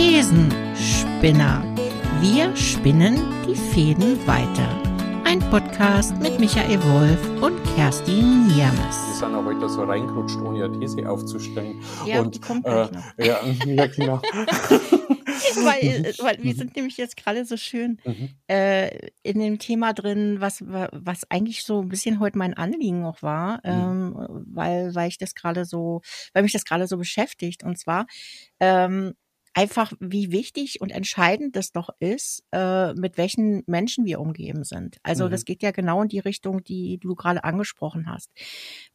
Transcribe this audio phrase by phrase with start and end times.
[0.00, 1.62] Thesenspinner.
[2.22, 4.82] Wir spinnen die Fäden weiter.
[5.26, 8.96] Ein Podcast mit Michael Wolf und Kerstin Niermes.
[9.10, 11.82] Die sind auch heute so reingerutscht, ohne eine These aufzustellen.
[12.06, 12.90] Ja, und, die kommt äh, noch.
[13.18, 14.22] ja, ja, genau.
[15.64, 18.30] weil, weil wir sind nämlich jetzt gerade so schön Mhm.
[18.48, 23.20] äh, in dem Thema drin, was, was eigentlich so ein bisschen heute mein Anliegen auch
[23.20, 24.14] war, ähm,
[24.46, 26.00] weil, weil ich das gerade so,
[26.32, 27.64] weil mich das gerade so beschäftigt.
[27.64, 28.06] Und zwar
[28.60, 29.12] ähm,
[29.52, 34.98] einfach, wie wichtig und entscheidend das doch ist, äh, mit welchen Menschen wir umgeben sind.
[35.02, 35.30] Also Mhm.
[35.30, 38.30] das geht ja genau in die Richtung, die du gerade angesprochen hast.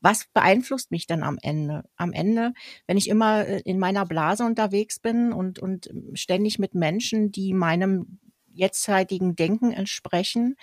[0.02, 1.84] Was beeinflusst mich dann am Ende?
[1.98, 2.54] Am Ende,
[2.88, 7.54] wenn ich immer äh, in meiner Blase unterwegs bin und, und ständig mit Menschen, die
[7.54, 8.20] meinem
[8.54, 10.56] jetzigen Denken entsprechen,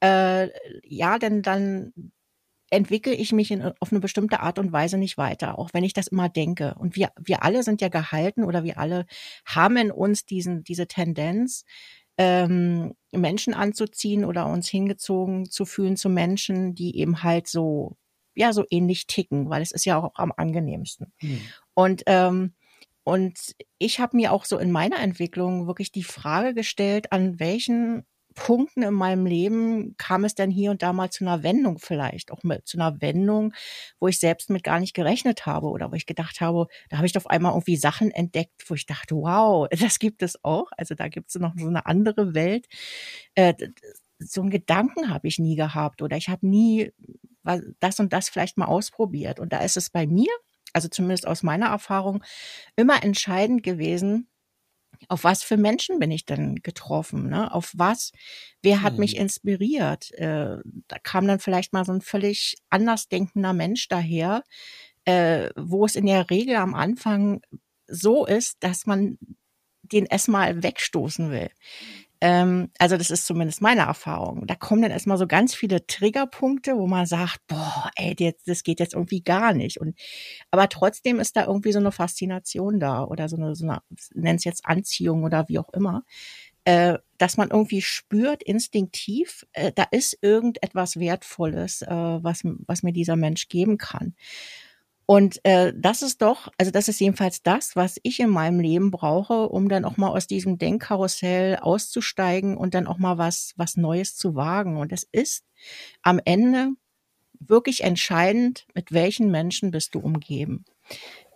[0.00, 0.48] äh,
[0.84, 1.92] ja, denn dann
[2.70, 5.92] entwickle ich mich in, auf eine bestimmte Art und Weise nicht weiter, auch wenn ich
[5.92, 6.74] das immer denke.
[6.78, 9.06] Und wir, wir alle sind ja gehalten oder wir alle
[9.44, 11.64] haben in uns diesen, diese Tendenz,
[12.18, 17.96] ähm, Menschen anzuziehen oder uns hingezogen zu fühlen zu Menschen, die eben halt so,
[18.34, 21.12] ja, so ähnlich ticken, weil es ist ja auch am angenehmsten.
[21.20, 21.40] Mhm.
[21.74, 22.54] Und ähm,
[23.04, 28.04] und ich habe mir auch so in meiner Entwicklung wirklich die Frage gestellt, an welchen
[28.36, 32.30] Punkten in meinem Leben kam es denn hier und da mal zu einer Wendung vielleicht,
[32.30, 33.52] auch mit, zu einer Wendung,
[33.98, 37.06] wo ich selbst mit gar nicht gerechnet habe oder wo ich gedacht habe, da habe
[37.06, 40.70] ich auf einmal irgendwie Sachen entdeckt, wo ich dachte, wow, das gibt es auch.
[40.76, 42.66] Also da gibt es noch so eine andere Welt.
[43.34, 43.54] Äh,
[44.18, 46.92] so einen Gedanken habe ich nie gehabt oder ich habe nie
[47.80, 49.40] das und das vielleicht mal ausprobiert.
[49.40, 50.30] Und da ist es bei mir,
[50.72, 52.22] also zumindest aus meiner Erfahrung,
[52.76, 54.28] immer entscheidend gewesen,
[55.08, 57.28] auf was für Menschen bin ich denn getroffen?
[57.28, 57.52] Ne?
[57.52, 58.12] Auf was?
[58.62, 59.22] Wer hat mich Mhm.
[59.22, 60.12] inspiriert?
[60.12, 64.42] Äh, da kam dann vielleicht mal so ein völlig anders denkender Mensch daher,
[65.04, 67.42] äh, wo es in der Regel am Anfang
[67.86, 69.18] so ist, dass man
[69.82, 71.50] den erstmal wegstoßen will.
[72.20, 74.46] Ähm, also das ist zumindest meine Erfahrung.
[74.46, 78.62] Da kommen dann erstmal so ganz viele Triggerpunkte, wo man sagt, boah, ey, das, das
[78.62, 79.78] geht jetzt irgendwie gar nicht.
[79.80, 79.98] Und
[80.50, 83.80] aber trotzdem ist da irgendwie so eine Faszination da oder so eine, so eine
[84.14, 86.04] nenn es jetzt Anziehung oder wie auch immer,
[86.64, 92.92] äh, dass man irgendwie spürt instinktiv, äh, da ist irgendetwas Wertvolles, äh, was, was mir
[92.92, 94.14] dieser Mensch geben kann.
[95.06, 98.90] Und äh, das ist doch, also das ist jedenfalls das, was ich in meinem Leben
[98.90, 103.76] brauche, um dann auch mal aus diesem Denkkarussell auszusteigen und dann auch mal was, was
[103.76, 104.76] Neues zu wagen.
[104.78, 105.44] Und es ist
[106.02, 106.70] am Ende
[107.38, 110.64] wirklich entscheidend, mit welchen Menschen bist du umgeben.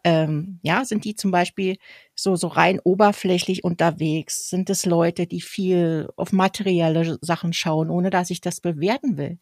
[0.03, 1.77] Ähm, ja, sind die zum Beispiel
[2.15, 4.49] so, so rein oberflächlich unterwegs?
[4.49, 9.39] Sind es Leute, die viel auf materielle Sachen schauen, ohne dass ich das bewerten will?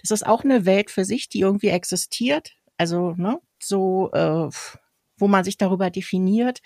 [0.00, 2.52] Das ist auch eine Welt für sich, die irgendwie existiert.
[2.78, 4.48] Also, ne, so, äh,
[5.18, 6.60] wo man sich darüber definiert,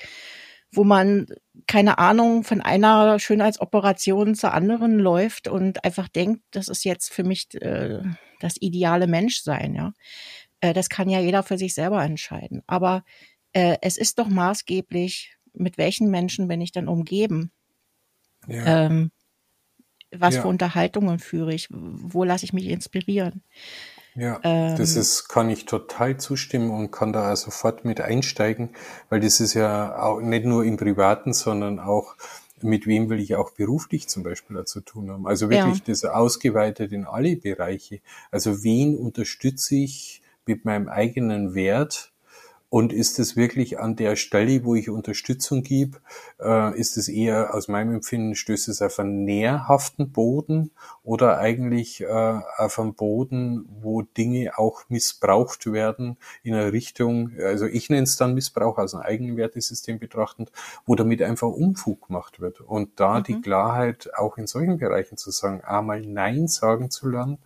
[0.75, 1.27] wo man,
[1.67, 7.25] keine Ahnung, von einer Schönheitsoperation zur anderen läuft und einfach denkt, das ist jetzt für
[7.25, 8.03] mich äh,
[8.41, 9.93] das ideale Menschsein, ja.
[10.61, 12.63] Äh, das kann ja jeder für sich selber entscheiden.
[12.67, 13.05] Aber
[13.53, 17.53] äh, es ist doch maßgeblich, mit welchen Menschen bin ich dann umgeben?
[18.49, 18.87] Ja.
[18.87, 19.11] Ähm,
[20.15, 20.43] was Ja.
[20.43, 21.69] für Unterhaltungen führe ich?
[21.71, 23.43] Wo lasse ich mich inspirieren?
[24.15, 28.71] Ja, Ähm, das ist, kann ich total zustimmen und kann da auch sofort mit einsteigen,
[29.09, 32.15] weil das ist ja auch nicht nur im Privaten, sondern auch
[32.61, 35.27] mit wem will ich auch beruflich zum Beispiel zu tun haben.
[35.27, 35.85] Also wirklich Ja.
[35.85, 38.01] das ausgeweitet in alle Bereiche.
[38.31, 42.12] Also wen unterstütze ich mit meinem eigenen Wert?
[42.73, 45.99] Und ist es wirklich an der Stelle, wo ich Unterstützung gebe,
[46.41, 50.71] äh, ist es eher aus meinem Empfinden, stößt es auf einen nährhaften Boden
[51.05, 52.07] oder eigentlich äh,
[52.57, 58.17] auf einen Boden, wo Dinge auch missbraucht werden in eine Richtung, also ich nenne es
[58.17, 60.51] dann Missbrauch aus einem eigenen Wertesystem betrachtend,
[60.87, 62.63] wo damit einfach Unfug gemacht wird.
[62.63, 63.43] Und da die Mhm.
[63.43, 67.37] Klarheit auch in solchen Bereichen zu sagen, einmal Nein sagen zu lernen,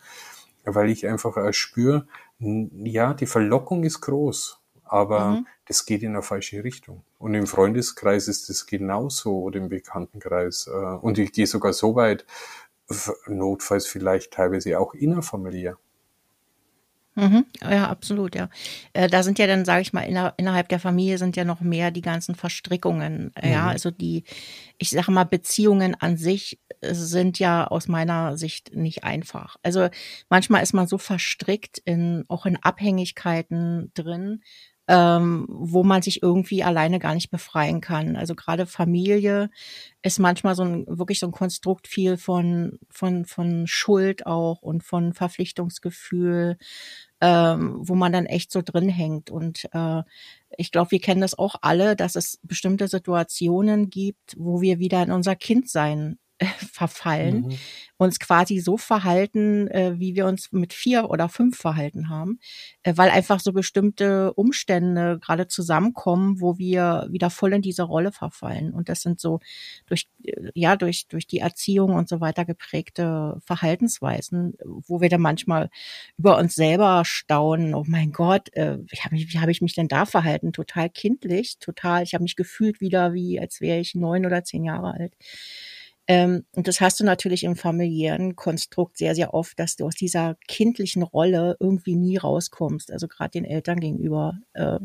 [0.64, 2.06] weil ich einfach auch spüre,
[2.38, 4.55] ja, die Verlockung ist groß,
[4.88, 5.46] aber Mhm.
[5.66, 7.02] das geht in eine falsche Richtung.
[7.18, 10.68] Und im Freundeskreis ist es genauso oder im Bekanntenkreis.
[10.68, 12.24] äh, Und ich gehe sogar so weit,
[13.26, 15.78] notfalls vielleicht teilweise auch innerfamiliär.
[17.18, 17.46] Mhm.
[17.62, 18.50] Ja, absolut, ja.
[18.92, 21.62] Äh, da sind ja dann, sage ich mal, inner, innerhalb der Familie sind ja noch
[21.62, 23.32] mehr die ganzen Verstrickungen.
[23.36, 23.68] äh, Ja, Mhm.
[23.68, 24.24] also die,
[24.76, 29.56] ich sage mal, Beziehungen an sich sind ja aus meiner Sicht nicht einfach.
[29.62, 29.88] Also
[30.28, 34.42] manchmal ist man so verstrickt in, auch in Abhängigkeiten drin,
[34.88, 38.16] ähm, wo man sich irgendwie alleine gar nicht befreien kann.
[38.16, 39.50] Also gerade Familie
[40.02, 44.84] ist manchmal so ein wirklich so ein Konstrukt viel von von von Schuld auch und
[44.84, 46.56] von Verpflichtungsgefühl
[47.20, 49.30] ähm, wo man dann echt so drin hängt.
[49.30, 50.02] Und äh,
[50.56, 55.02] ich glaube, wir kennen das auch alle, dass es bestimmte Situationen gibt, wo wir wieder
[55.02, 56.18] in unser Kindsein
[56.72, 57.58] verfallen, mhm.
[57.96, 62.40] uns quasi so verhalten, äh, wie wir uns mit vier oder fünf verhalten haben,
[62.82, 68.12] äh, weil einfach so bestimmte Umstände gerade zusammenkommen, wo wir wieder voll in diese Rolle
[68.12, 68.74] verfallen.
[68.74, 69.40] Und das sind so
[69.86, 75.22] durch, äh, ja, durch, durch die Erziehung und so weiter geprägte Verhaltensweisen, wo wir dann
[75.22, 75.70] manchmal
[76.18, 79.74] über uns selber staunen, oh mein Gott, äh, wie habe ich, wie hab ich mich
[79.74, 80.52] denn da verhalten?
[80.52, 84.64] Total kindlich, total, ich habe mich gefühlt wieder wie, als wäre ich neun oder zehn
[84.64, 85.14] Jahre alt.
[86.08, 89.94] Ähm, und das hast du natürlich im familiären Konstrukt sehr, sehr oft, dass du aus
[89.96, 92.92] dieser kindlichen Rolle irgendwie nie rauskommst.
[92.92, 94.78] Also gerade den Eltern gegenüber äh,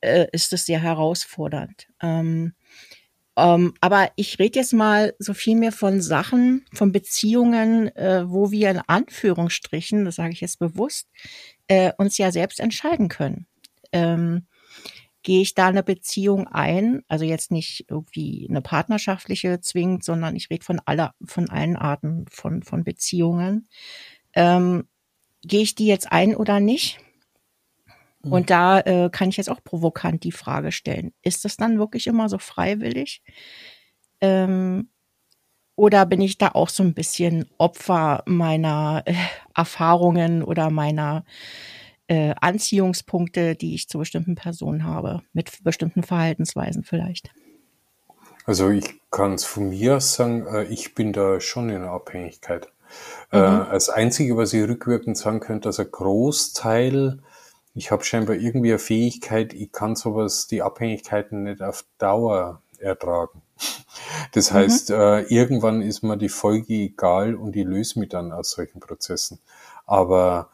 [0.00, 1.88] äh, ist das sehr herausfordernd.
[2.02, 2.54] Ähm,
[3.36, 8.50] ähm, aber ich rede jetzt mal so viel mehr von Sachen, von Beziehungen, äh, wo
[8.50, 11.08] wir in Anführungsstrichen, das sage ich jetzt bewusst,
[11.66, 13.46] äh, uns ja selbst entscheiden können.
[15.24, 20.50] Gehe ich da eine Beziehung ein, also jetzt nicht irgendwie eine partnerschaftliche zwingend, sondern ich
[20.50, 23.66] rede von aller, von allen Arten von, von Beziehungen.
[24.34, 24.86] Ähm,
[25.42, 27.00] gehe ich die jetzt ein oder nicht?
[28.22, 28.32] Mhm.
[28.32, 32.06] Und da äh, kann ich jetzt auch provokant die Frage stellen, ist das dann wirklich
[32.06, 33.22] immer so freiwillig?
[34.20, 34.90] Ähm,
[35.76, 39.14] oder bin ich da auch so ein bisschen Opfer meiner äh,
[39.54, 41.24] Erfahrungen oder meiner
[42.06, 47.30] äh, Anziehungspunkte, die ich zu bestimmten Personen habe, mit bestimmten Verhaltensweisen vielleicht.
[48.46, 52.68] Also ich kann es von mir sagen, äh, ich bin da schon in Abhängigkeit.
[53.32, 53.66] Äh, mhm.
[53.70, 57.20] Das Einzige, was ich rückwirkend sagen könnte, dass ein Großteil,
[57.74, 63.42] ich habe scheinbar irgendwie eine Fähigkeit, ich kann sowas, die Abhängigkeiten nicht auf Dauer ertragen.
[64.32, 64.54] Das mhm.
[64.56, 64.96] heißt, mhm.
[64.96, 69.38] äh, irgendwann ist mir die Folge egal und ich löse mich dann aus solchen Prozessen.
[69.86, 70.50] Aber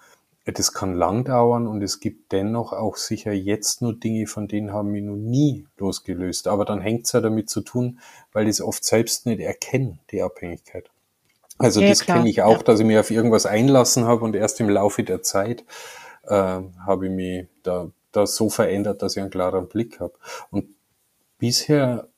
[0.53, 4.73] das kann lang dauern und es gibt dennoch auch sicher jetzt nur Dinge, von denen
[4.73, 6.49] haben wir noch nie losgelöst.
[6.49, 8.01] Aber dann hängt es ja damit zu tun,
[8.33, 10.91] weil ich es oft selbst nicht erkenne, die Abhängigkeit.
[11.59, 12.63] Also ja, das kenne ich auch, ja.
[12.63, 15.65] dass ich mich auf irgendwas einlassen habe und erst im Laufe der Zeit
[16.25, 20.15] äh, habe ich mich da, da so verändert, dass ich einen klaren Blick habe.
[20.51, 20.69] Und
[21.39, 22.09] bisher,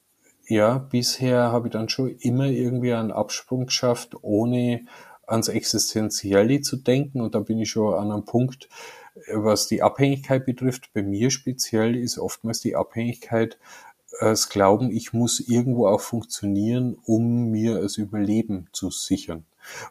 [0.46, 4.86] ja, bisher habe ich dann schon immer irgendwie einen Absprung geschafft, ohne
[5.26, 7.20] ans Existenzielle zu denken.
[7.20, 8.68] Und da bin ich schon an einem Punkt,
[9.32, 10.90] was die Abhängigkeit betrifft.
[10.94, 13.58] Bei mir speziell ist oftmals die Abhängigkeit
[14.20, 19.44] äh, das Glauben, ich muss irgendwo auch funktionieren, um mir das Überleben zu sichern.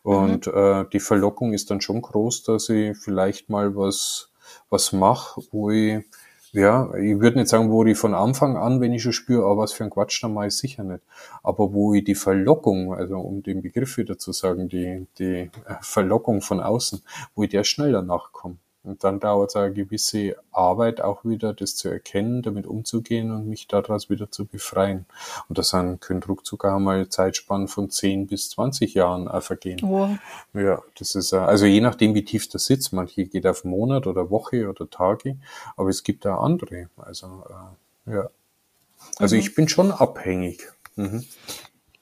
[0.04, 0.54] Und mhm.
[0.54, 4.30] äh, die Verlockung ist dann schon groß, dass ich vielleicht mal was,
[4.70, 6.04] was mache, wo ich
[6.54, 9.58] ja, ich würde nicht sagen, wo ich von Anfang an, wenn ich schon spüre, oh,
[9.58, 11.04] was für ein Quatsch, dann mache ich sicher nicht.
[11.44, 15.50] Aber wo ich die Verlockung, also um den Begriff wieder zu sagen, die, die
[15.82, 17.02] Verlockung von außen,
[17.36, 18.58] wo ich der schneller nachkomme.
[18.84, 23.48] Und dann dauert es eine gewisse Arbeit auch wieder, das zu erkennen, damit umzugehen und
[23.48, 25.06] mich daraus wieder zu befreien.
[25.48, 29.84] Und das sind, können ruckzuck auch mal Zeitspannen von 10 bis 20 Jahren vergehen.
[29.84, 30.10] Oh.
[30.58, 32.92] Ja, das ist, also je nachdem, wie tief das sitzt.
[32.92, 35.38] Manche geht auf Monat oder Woche oder Tage,
[35.78, 36.90] aber es gibt auch andere.
[36.98, 37.44] Also,
[38.08, 38.30] äh, ja.
[39.18, 39.42] Also mhm.
[39.42, 40.72] ich bin schon abhängig.
[40.96, 41.24] Mhm.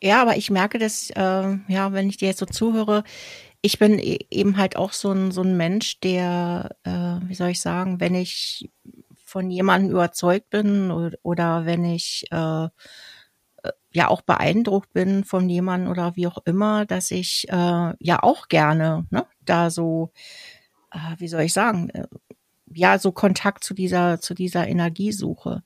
[0.02, 3.04] Ja, aber ich merke das, äh, ja, wenn ich dir jetzt so zuhöre,
[3.62, 7.50] ich bin e-, eben halt auch so ein, so ein Mensch, der, äh, wie soll
[7.50, 8.70] ich sagen, wenn ich
[9.26, 12.70] von jemandem überzeugt bin oder, oder wenn ich äh, äh,
[13.94, 18.48] ja auch beeindruckt bin von jemandem oder wie auch immer, dass ich äh, ja auch
[18.48, 20.12] gerne ne, da so,
[20.92, 22.08] äh, wie soll ich sagen, äh,
[22.74, 25.64] ja so Kontakt zu dieser zu dieser Energie suche.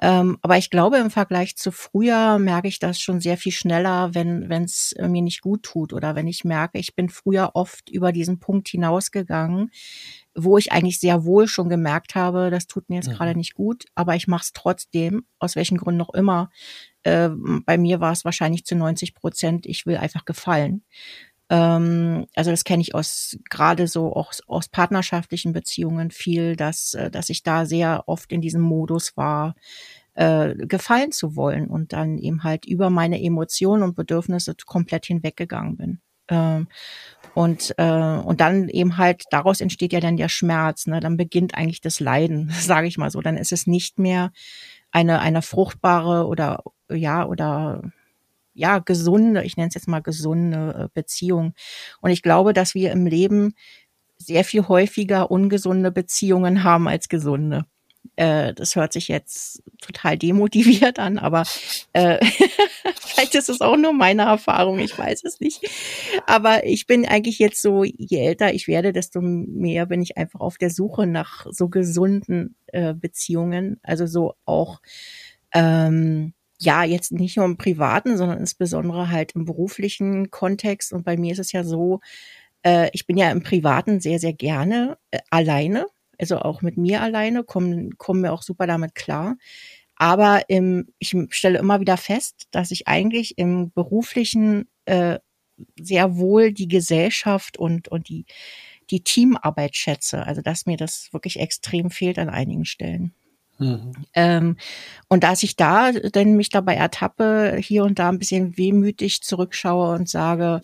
[0.00, 4.14] Ähm, aber ich glaube, im Vergleich zu früher merke ich das schon sehr viel schneller,
[4.14, 8.12] wenn es mir nicht gut tut oder wenn ich merke, ich bin früher oft über
[8.12, 9.70] diesen Punkt hinausgegangen,
[10.36, 13.14] wo ich eigentlich sehr wohl schon gemerkt habe, das tut mir jetzt mhm.
[13.14, 16.50] gerade nicht gut, aber ich mache es trotzdem, aus welchen Gründen noch immer.
[17.02, 17.30] Äh,
[17.66, 20.84] bei mir war es wahrscheinlich zu 90 Prozent, ich will einfach gefallen.
[21.50, 27.10] Ähm, also das kenne ich aus gerade so auch aus partnerschaftlichen Beziehungen viel, dass, äh,
[27.10, 29.54] dass ich da sehr oft in diesem Modus war,
[30.14, 35.76] äh, gefallen zu wollen und dann eben halt über meine Emotionen und Bedürfnisse komplett hinweggegangen
[35.76, 36.00] bin.
[36.28, 36.68] Ähm,
[37.34, 41.00] und, äh, und dann eben halt, daraus entsteht ja dann der Schmerz, ne?
[41.00, 43.20] dann beginnt eigentlich das Leiden, sage ich mal so.
[43.20, 44.32] Dann ist es nicht mehr
[44.90, 47.82] eine, eine fruchtbare oder ja, oder
[48.58, 51.54] ja, gesunde, ich nenne es jetzt mal gesunde äh, Beziehung.
[52.00, 53.54] Und ich glaube, dass wir im Leben
[54.18, 57.64] sehr viel häufiger ungesunde Beziehungen haben als gesunde.
[58.16, 61.44] Äh, das hört sich jetzt total demotiviert an, aber
[61.92, 62.18] äh,
[63.00, 65.60] vielleicht ist es auch nur meine Erfahrung, ich weiß es nicht.
[66.26, 70.40] Aber ich bin eigentlich jetzt so, je älter ich werde, desto mehr bin ich einfach
[70.40, 73.78] auf der Suche nach so gesunden äh, Beziehungen.
[73.84, 74.80] Also so auch
[75.54, 80.92] ähm, ja, jetzt nicht nur im privaten, sondern insbesondere halt im beruflichen Kontext.
[80.92, 82.00] Und bei mir ist es ja so,
[82.64, 85.86] äh, ich bin ja im privaten sehr, sehr gerne äh, alleine,
[86.18, 89.36] also auch mit mir alleine, kommen kommen mir auch super damit klar.
[89.96, 95.18] Aber im, ich stelle immer wieder fest, dass ich eigentlich im beruflichen äh,
[95.80, 98.26] sehr wohl die Gesellschaft und, und die,
[98.90, 100.26] die Teamarbeit schätze.
[100.26, 103.12] Also dass mir das wirklich extrem fehlt an einigen Stellen.
[103.58, 103.92] Mhm.
[104.14, 104.56] Ähm,
[105.08, 109.94] und dass ich da dann mich dabei ertappe, hier und da ein bisschen wehmütig zurückschaue
[109.94, 110.62] und sage,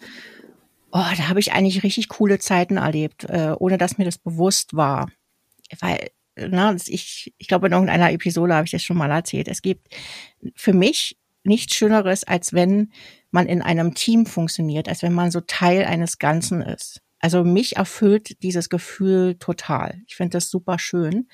[0.92, 4.74] oh, da habe ich eigentlich richtig coole Zeiten erlebt, äh, ohne dass mir das bewusst
[4.76, 5.10] war.
[5.80, 9.48] Weil, na, ich, ich glaube, in irgendeiner Episode habe ich das schon mal erzählt.
[9.48, 9.88] Es gibt
[10.54, 12.92] für mich nichts Schöneres, als wenn
[13.30, 17.00] man in einem Team funktioniert, als wenn man so Teil eines Ganzen ist.
[17.18, 20.02] Also mich erfüllt dieses Gefühl total.
[20.06, 21.28] Ich finde das super schön.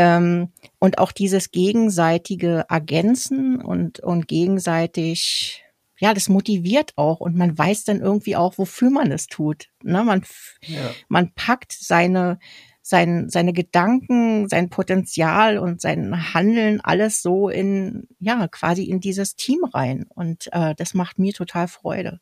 [0.00, 5.62] Ähm, und auch dieses gegenseitige Ergänzen und, und gegenseitig,
[5.98, 9.68] ja, das motiviert auch und man weiß dann irgendwie auch, wofür man es tut.
[9.82, 10.02] Ne?
[10.02, 10.22] Man,
[10.62, 10.90] ja.
[11.08, 12.38] man packt seine,
[12.80, 19.36] sein, seine Gedanken, sein Potenzial und sein Handeln alles so in, ja, quasi in dieses
[19.36, 20.06] Team rein.
[20.08, 22.20] Und äh, das macht mir total Freude.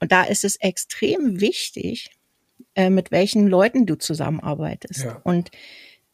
[0.00, 2.10] Und da ist es extrem wichtig,
[2.74, 5.04] äh, mit welchen Leuten du zusammenarbeitest.
[5.04, 5.20] Ja.
[5.24, 5.50] Und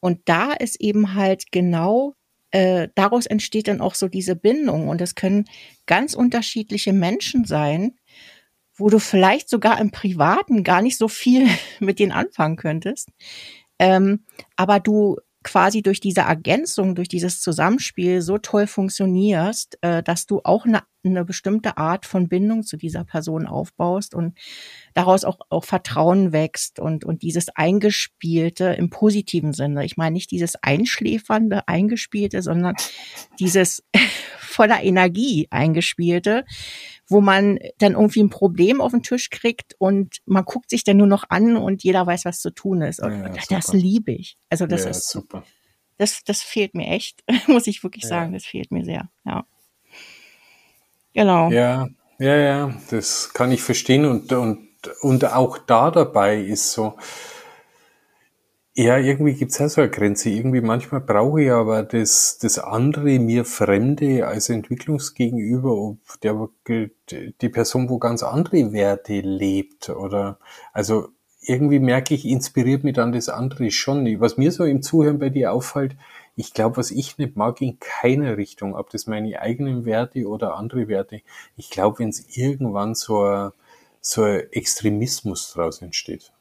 [0.03, 2.17] und da ist eben halt genau,
[2.51, 4.89] äh, daraus entsteht dann auch so diese Bindung.
[4.89, 5.45] Und es können
[5.87, 7.95] ganz unterschiedliche Menschen sein,
[8.75, 11.47] wo du vielleicht sogar im Privaten gar nicht so viel
[11.79, 13.11] mit denen anfangen könntest.
[13.79, 14.25] Ähm,
[14.57, 20.41] aber du quasi durch diese Ergänzung, durch dieses Zusammenspiel so toll funktionierst, äh, dass du
[20.45, 24.39] auch eine, eine bestimmte Art von Bindung zu dieser Person aufbaust und
[24.95, 29.85] daraus auch, auch Vertrauen wächst und, und dieses Eingespielte im positiven Sinne.
[29.85, 32.75] Ich meine nicht dieses Einschläfernde, Eingespielte, sondern
[33.39, 33.83] dieses
[34.53, 36.45] voller Energie Eingespielte,
[37.07, 40.97] wo man dann irgendwie ein Problem auf den Tisch kriegt und man guckt sich dann
[40.97, 43.01] nur noch an und jeder weiß, was zu tun ist.
[43.01, 44.37] Und ja, das liebe ich.
[44.51, 45.45] Also das ja, ist super.
[45.99, 48.33] Das, das fehlt mir echt, muss ich wirklich sagen.
[48.33, 49.09] Das fehlt mir sehr.
[49.25, 49.45] Ja.
[51.15, 51.51] Genau.
[51.51, 54.69] Ja, ja, ja, das kann ich verstehen und, und,
[55.01, 56.97] und auch da dabei ist so,
[58.75, 60.31] ja, irgendwie gibt's ja so eine Grenze.
[60.31, 66.49] Irgendwie manchmal brauche ich aber das, das andere, mir Fremde als Entwicklungsgegenüber, ob der,
[67.09, 70.39] die Person, wo ganz andere Werte lebt oder,
[70.73, 71.09] also
[71.43, 74.21] irgendwie merke ich, inspiriert mich dann das andere schon.
[74.21, 75.97] Was mir so im Zuhören bei dir auffällt,
[76.37, 80.57] ich glaube, was ich nicht mag in keiner Richtung, ob das meine eigenen Werte oder
[80.57, 81.21] andere Werte,
[81.57, 83.51] ich glaube, wenn es irgendwann so ein,
[84.01, 86.32] so ein Extremismus draus entsteht.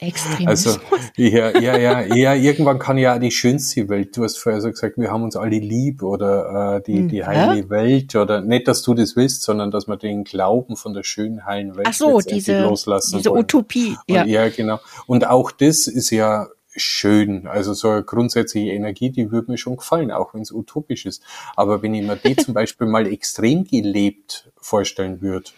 [0.00, 0.66] Extremismus.
[0.66, 0.80] Also,
[1.16, 4.98] ja, ja, ja, ja, irgendwann kann ja die schönste Welt, du hast vorher so gesagt,
[4.98, 7.70] wir haben uns alle lieb oder äh, die, die heile ja?
[7.70, 11.46] Welt oder nicht, dass du das willst, sondern dass wir den Glauben von der schönen
[11.46, 13.40] heilen Welt Ach so, diese, loslassen diese wollen.
[13.44, 13.96] Utopie.
[14.06, 14.22] Ja.
[14.22, 14.80] Und, ja, genau.
[15.06, 17.46] Und auch das ist ja schön.
[17.46, 21.22] Also so eine grundsätzliche Energie, die würde mir schon gefallen, auch wenn es utopisch ist.
[21.56, 25.50] Aber wenn ich mir die zum Beispiel mal extrem gelebt vorstellen würde,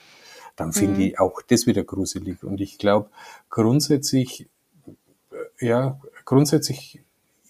[0.57, 1.07] dann finde mhm.
[1.07, 2.43] ich auch das wieder gruselig.
[2.45, 3.11] Und ich glaube,
[3.49, 4.49] grundsätzlich,
[5.61, 7.03] äh, ja, grundsätzlich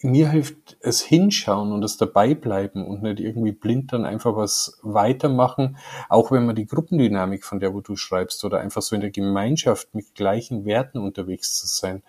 [0.03, 5.77] mir hilft es hinschauen und das Dabeibleiben und nicht irgendwie blind dann einfach was weitermachen,
[6.09, 9.11] auch wenn man die Gruppendynamik, von der wo du schreibst, oder einfach so in der
[9.11, 12.03] Gemeinschaft mit gleichen Werten unterwegs zu sein.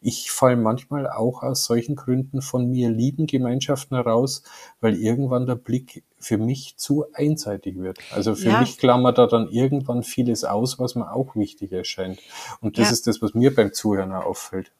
[0.00, 4.42] Ich falle manchmal auch aus solchen Gründen von mir lieben Gemeinschaften heraus,
[4.80, 7.98] weil irgendwann der Blick für mich zu einseitig wird.
[8.12, 8.60] Also für ja.
[8.60, 12.20] mich klammert da dann irgendwann vieles aus, was mir auch wichtig erscheint.
[12.60, 12.92] Und das ja.
[12.92, 14.72] ist das, was mir beim Zuhören auffällt.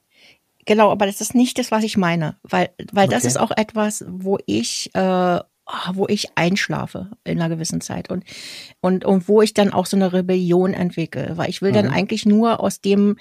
[0.69, 3.15] Genau, aber das ist nicht das, was ich meine, weil, weil okay.
[3.15, 5.41] das ist auch etwas, wo ich, äh,
[5.93, 8.25] wo ich einschlafe in einer gewissen Zeit und,
[8.81, 11.75] und, und wo ich dann auch so eine Rebellion entwickle, weil ich will mhm.
[11.75, 13.17] dann eigentlich nur aus dem,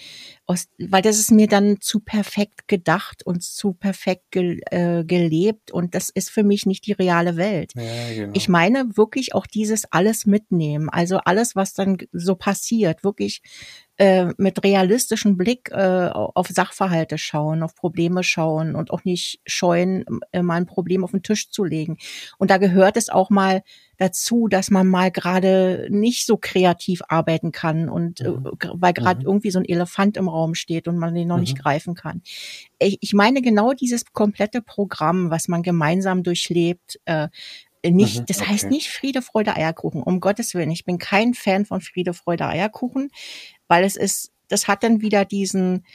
[0.46, 5.72] aus, weil das ist mir dann zu perfekt gedacht und zu perfekt ge, äh, gelebt
[5.72, 7.74] und das ist für mich nicht die reale Welt.
[7.76, 8.32] Ja, genau.
[8.34, 13.42] Ich meine wirklich auch dieses alles mitnehmen, also alles, was dann so passiert, wirklich
[13.98, 20.06] äh, mit realistischem Blick äh, auf Sachverhalte schauen, auf Probleme schauen und auch nicht scheuen,
[20.32, 21.98] äh, mal ein Problem auf den Tisch zu legen.
[22.38, 23.64] Und da gehört es auch mal
[23.98, 28.52] dazu, dass man mal gerade nicht so kreativ arbeiten kann und äh, mhm.
[28.76, 29.26] weil gerade mhm.
[29.26, 31.42] irgendwie so ein Elefant im Raum steht und man den noch mhm.
[31.42, 32.22] nicht greifen kann.
[32.78, 37.30] Ich, ich meine genau dieses komplette Programm, was man gemeinsam durchlebt, äh,
[37.86, 38.50] nicht, mhm, das okay.
[38.50, 40.72] heißt nicht Friede, Freude, Eierkuchen, um Gottes Willen.
[40.72, 43.10] Ich bin kein Fan von Friede, Freude, Eierkuchen,
[43.68, 45.86] weil es ist, das hat dann wieder diesen,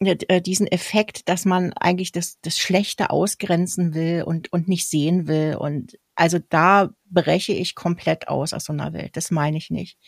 [0.00, 5.26] äh, diesen Effekt, dass man eigentlich das, das Schlechte ausgrenzen will und, und nicht sehen
[5.26, 5.56] will.
[5.56, 9.16] Und also da breche ich komplett aus aus so einer Welt.
[9.16, 9.98] Das meine ich nicht.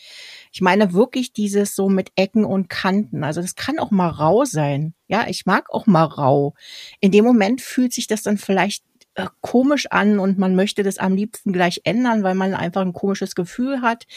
[0.51, 3.23] Ich meine wirklich dieses so mit Ecken und Kanten.
[3.23, 4.93] Also das kann auch mal rau sein.
[5.07, 6.55] Ja, ich mag auch mal rau.
[6.99, 8.83] In dem Moment fühlt sich das dann vielleicht
[9.15, 12.93] äh, komisch an und man möchte das am liebsten gleich ändern, weil man einfach ein
[12.93, 14.07] komisches Gefühl hat.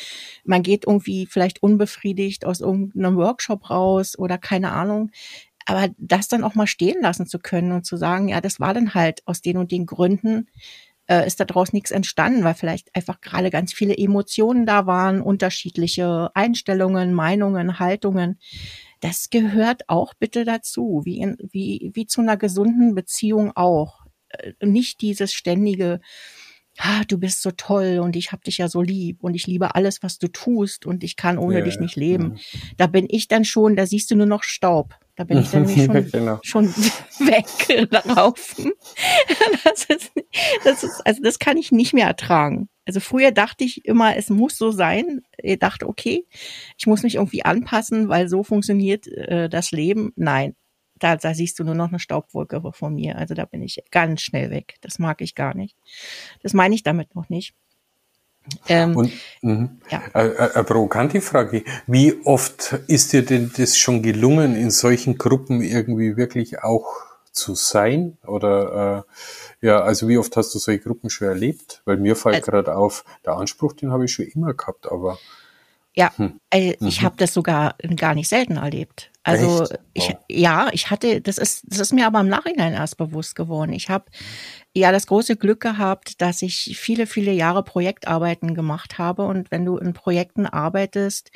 [0.44, 5.10] Man geht irgendwie vielleicht unbefriedigt aus irgendeinem Workshop raus oder keine Ahnung.
[5.66, 8.72] Aber das dann auch mal stehen lassen zu können und zu sagen, ja, das war
[8.72, 10.48] dann halt aus den und den Gründen,
[11.08, 16.30] äh, ist daraus nichts entstanden, weil vielleicht einfach gerade ganz viele Emotionen da waren, unterschiedliche
[16.34, 18.38] Einstellungen, Meinungen, Haltungen.
[19.00, 24.05] Das gehört auch bitte dazu, wie, in, wie, wie zu einer gesunden Beziehung auch.
[24.38, 26.00] Äh, nicht dieses ständige,
[26.78, 29.74] ah, du bist so toll und ich hab dich ja so lieb und ich liebe
[29.74, 32.36] alles, was du tust und ich kann ohne ja, dich nicht leben.
[32.36, 32.60] Ja.
[32.76, 34.94] Da bin ich dann schon, da siehst du nur noch Staub.
[35.16, 36.38] Da bin ich dann nämlich schon, genau.
[36.42, 36.68] schon
[37.18, 38.72] weggelaufen.
[39.64, 40.12] Das ist,
[40.64, 42.68] das ist, also das kann ich nicht mehr ertragen.
[42.84, 45.22] Also früher dachte ich immer, es muss so sein.
[45.38, 46.24] Ich dachte, okay,
[46.78, 50.12] ich muss mich irgendwie anpassen, weil so funktioniert äh, das Leben.
[50.16, 50.54] Nein,
[50.98, 53.16] da, da siehst du nur noch eine Staubwolke von mir.
[53.16, 54.76] Also da bin ich ganz schnell weg.
[54.80, 55.76] Das mag ich gar nicht.
[56.42, 57.54] Das meine ich damit noch nicht.
[58.68, 59.12] Ähm, Und
[59.42, 59.70] mh.
[59.90, 60.02] ja.
[60.12, 61.64] eine, eine provokante Frage.
[61.86, 66.86] Wie oft ist dir denn das schon gelungen, in solchen Gruppen irgendwie wirklich auch
[67.32, 68.18] zu sein?
[68.24, 69.04] Oder
[69.62, 71.82] äh, ja, also wie oft hast du solche Gruppen schon erlebt?
[71.84, 75.18] Weil mir fällt also, gerade auf, der Anspruch, den habe ich schon immer gehabt, aber
[75.96, 76.40] ja, hm.
[76.50, 77.04] äh, ich mhm.
[77.06, 79.10] habe das sogar gar nicht selten erlebt.
[79.22, 79.80] Also Echt?
[79.94, 80.18] ich oh.
[80.28, 83.72] ja, ich hatte, das ist, das ist mir aber im Nachhinein erst bewusst geworden.
[83.72, 84.04] Ich habe
[84.74, 89.24] ja das große Glück gehabt, dass ich viele, viele Jahre Projektarbeiten gemacht habe.
[89.24, 91.30] Und wenn du in Projekten arbeitest,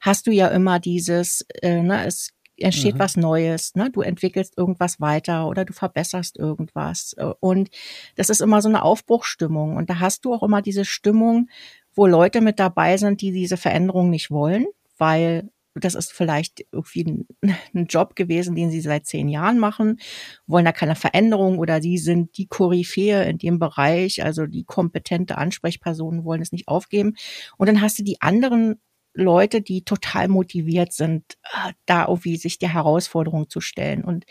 [0.00, 2.98] hast du ja immer dieses, äh, ne, es entsteht mhm.
[3.00, 3.90] was Neues, ne?
[3.90, 7.16] Du entwickelst irgendwas weiter oder du verbesserst irgendwas.
[7.40, 7.68] Und
[8.14, 9.76] das ist immer so eine Aufbruchstimmung.
[9.76, 11.48] Und da hast du auch immer diese Stimmung,
[11.94, 14.66] wo Leute mit dabei sind, die diese Veränderung nicht wollen,
[14.98, 17.26] weil das ist vielleicht irgendwie ein,
[17.74, 19.98] ein, Job gewesen, den sie seit zehn Jahren machen,
[20.46, 25.36] wollen da keine Veränderung oder sie sind die Koryphäe in dem Bereich, also die kompetente
[25.36, 27.14] Ansprechpersonen wollen es nicht aufgeben.
[27.58, 28.76] Und dann hast du die anderen
[29.14, 34.24] Leute, die total motiviert sind, äh, da irgendwie sich der Herausforderung zu stellen und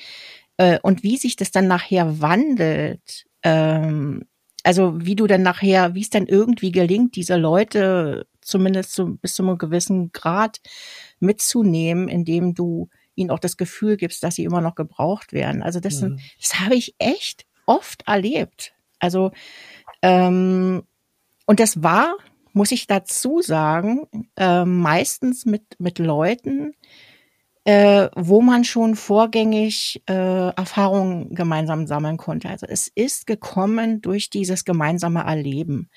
[0.58, 4.26] äh, und wie sich das dann nachher wandelt, ähm,
[4.64, 9.36] also wie du dann nachher, wie es dann irgendwie gelingt, diese Leute zumindest zu, bis
[9.36, 10.60] zu einem gewissen Grad
[11.20, 15.62] mitzunehmen, indem du ihnen auch das Gefühl gibst, dass sie immer noch gebraucht werden.
[15.62, 16.20] Also das, mhm.
[16.40, 18.74] das habe ich echt oft erlebt.
[19.00, 19.32] Also
[20.02, 20.84] ähm,
[21.46, 22.16] und das war,
[22.54, 26.74] muss ich dazu sagen, äh, meistens mit mit Leuten,
[27.66, 32.50] äh, wo man schon vorgängig äh, Erfahrungen gemeinsam sammeln konnte.
[32.50, 35.90] Also es ist gekommen durch dieses gemeinsame Erleben,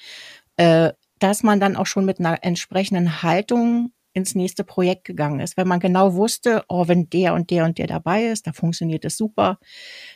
[0.56, 5.56] äh, dass man dann auch schon mit einer entsprechenden Haltung ins nächste Projekt gegangen ist,
[5.56, 9.04] weil man genau wusste, oh, wenn der und der und der dabei ist, da funktioniert
[9.04, 9.58] es super.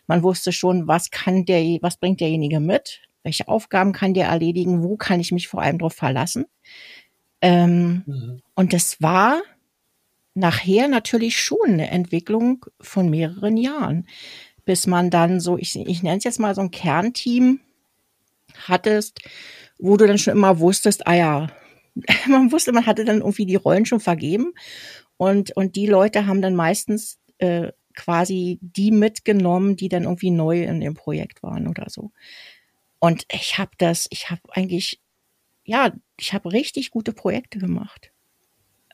[0.07, 4.83] Man wusste schon, was kann der, was bringt derjenige mit, welche Aufgaben kann der erledigen,
[4.83, 6.47] wo kann ich mich vor allem darauf verlassen.
[7.43, 8.43] Ähm, mhm.
[8.55, 9.43] Und das war
[10.35, 14.07] nachher natürlich schon eine Entwicklung von mehreren Jahren,
[14.65, 17.61] bis man dann so, ich, ich nenne es jetzt mal so ein Kernteam
[18.67, 19.21] hattest,
[19.79, 21.47] wo du dann schon immer wusstest, ah ja,
[22.29, 24.53] man wusste, man hatte dann irgendwie die Rollen schon vergeben
[25.17, 30.63] und, und die Leute haben dann meistens äh, quasi die mitgenommen, die dann irgendwie neu
[30.63, 32.13] in dem Projekt waren oder so.
[32.99, 35.01] Und ich habe das, ich habe eigentlich,
[35.65, 38.13] ja, ich habe richtig gute Projekte gemacht.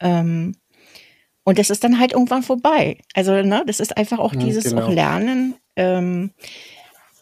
[0.00, 0.56] Ähm,
[1.46, 2.98] und das ist dann halt irgendwann vorbei.
[3.14, 4.82] Also, ne, das ist einfach auch dieses genau.
[4.82, 6.32] auch Lernen, ähm,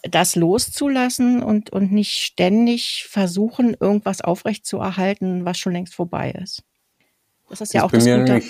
[0.03, 6.63] das loszulassen und, und nicht ständig versuchen, irgendwas aufrechtzuerhalten, was schon längst vorbei ist.
[7.51, 8.43] Das ist ja das auch das Gute.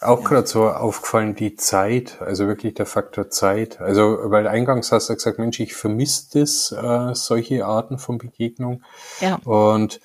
[0.00, 0.28] Auch ja.
[0.28, 3.82] gerade so aufgefallen, die Zeit, also wirklich der Faktor Zeit.
[3.82, 8.82] Also, weil eingangs hast du gesagt, Mensch, ich vermisse das, äh, solche Arten von Begegnung.
[9.20, 9.34] Ja.
[9.44, 10.00] Und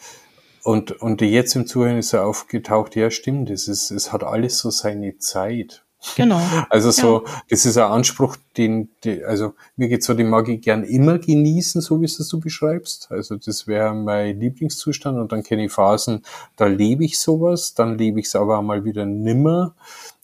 [0.69, 4.59] und, und jetzt im Zuhören ist er aufgetaucht, ja stimmt, es, ist, es hat alles
[4.59, 5.83] so seine Zeit.
[6.15, 6.39] Genau.
[6.69, 7.41] Also so, ja.
[7.49, 11.17] das ist ein Anspruch, den, die, also mir geht so, den mag ich gern immer
[11.17, 13.07] genießen, so wie es das du beschreibst.
[13.09, 16.21] Also das wäre mein Lieblingszustand und dann kenne ich Phasen,
[16.55, 19.73] da lebe ich sowas, dann lebe ich es aber mal wieder nimmer.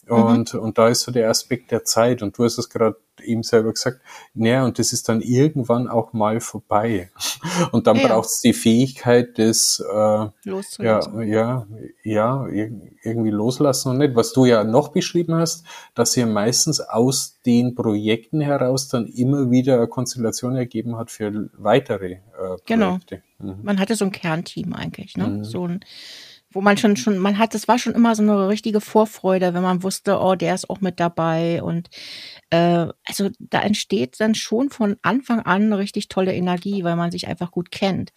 [0.07, 0.15] Mhm.
[0.15, 0.59] Und, mhm.
[0.59, 2.21] und da ist so der Aspekt der Zeit.
[2.21, 4.01] Und du hast es gerade eben selber gesagt,
[4.33, 7.11] naja, und das ist dann irgendwann auch mal vorbei.
[7.71, 8.07] Und dann ja.
[8.07, 11.67] braucht es die Fähigkeit des äh, ja, ja,
[12.03, 14.15] ja, irgendwie loslassen und nicht.
[14.15, 19.49] Was du ja noch beschrieben hast, dass ihr meistens aus den Projekten heraus dann immer
[19.49, 22.19] wieder eine Konstellation ergeben hat für weitere äh,
[22.65, 22.91] genau.
[22.91, 23.21] Projekte.
[23.39, 23.53] Genau.
[23.53, 23.63] Mhm.
[23.63, 25.27] Man hatte so ein Kernteam eigentlich, ne?
[25.27, 25.43] Mhm.
[25.43, 25.79] So ein
[26.55, 29.61] wo man schon schon man hat es war schon immer so eine richtige Vorfreude, wenn
[29.61, 31.89] man wusste, oh, der ist auch mit dabei und
[32.49, 37.11] äh, also da entsteht dann schon von Anfang an eine richtig tolle Energie, weil man
[37.11, 38.13] sich einfach gut kennt.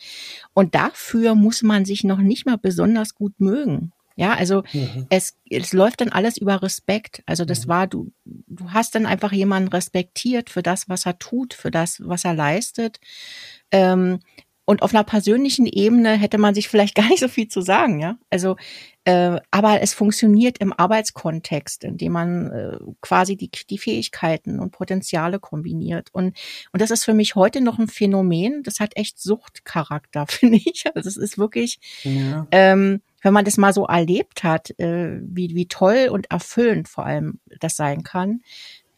[0.55, 3.93] Und dafür muss man sich noch nicht mal besonders gut mögen.
[4.15, 5.07] Ja, also mhm.
[5.11, 7.23] es, es läuft dann alles über Respekt.
[7.27, 7.69] Also das mhm.
[7.71, 12.01] war, du, du hast dann einfach jemanden respektiert für das, was er tut, für das,
[12.05, 12.99] was er leistet.
[13.71, 14.19] Ähm,
[14.69, 18.01] und auf einer persönlichen Ebene hätte man sich vielleicht gar nicht so viel zu sagen,
[18.01, 18.19] ja.
[18.29, 18.57] Also,
[19.05, 25.41] äh, aber es funktioniert im Arbeitskontext, indem man äh, quasi die, die Fähigkeiten und Potenziale
[25.41, 26.11] kombiniert.
[26.13, 26.37] Und,
[26.71, 30.85] und das ist für mich heute noch ein Phänomen, das hat echt Suchtcharakter, finde ich.
[30.95, 32.47] Also es ist wirklich, ja.
[32.51, 37.07] ähm, wenn man das mal so erlebt hat, äh, wie, wie toll und erfüllend vor
[37.07, 38.43] allem das sein kann,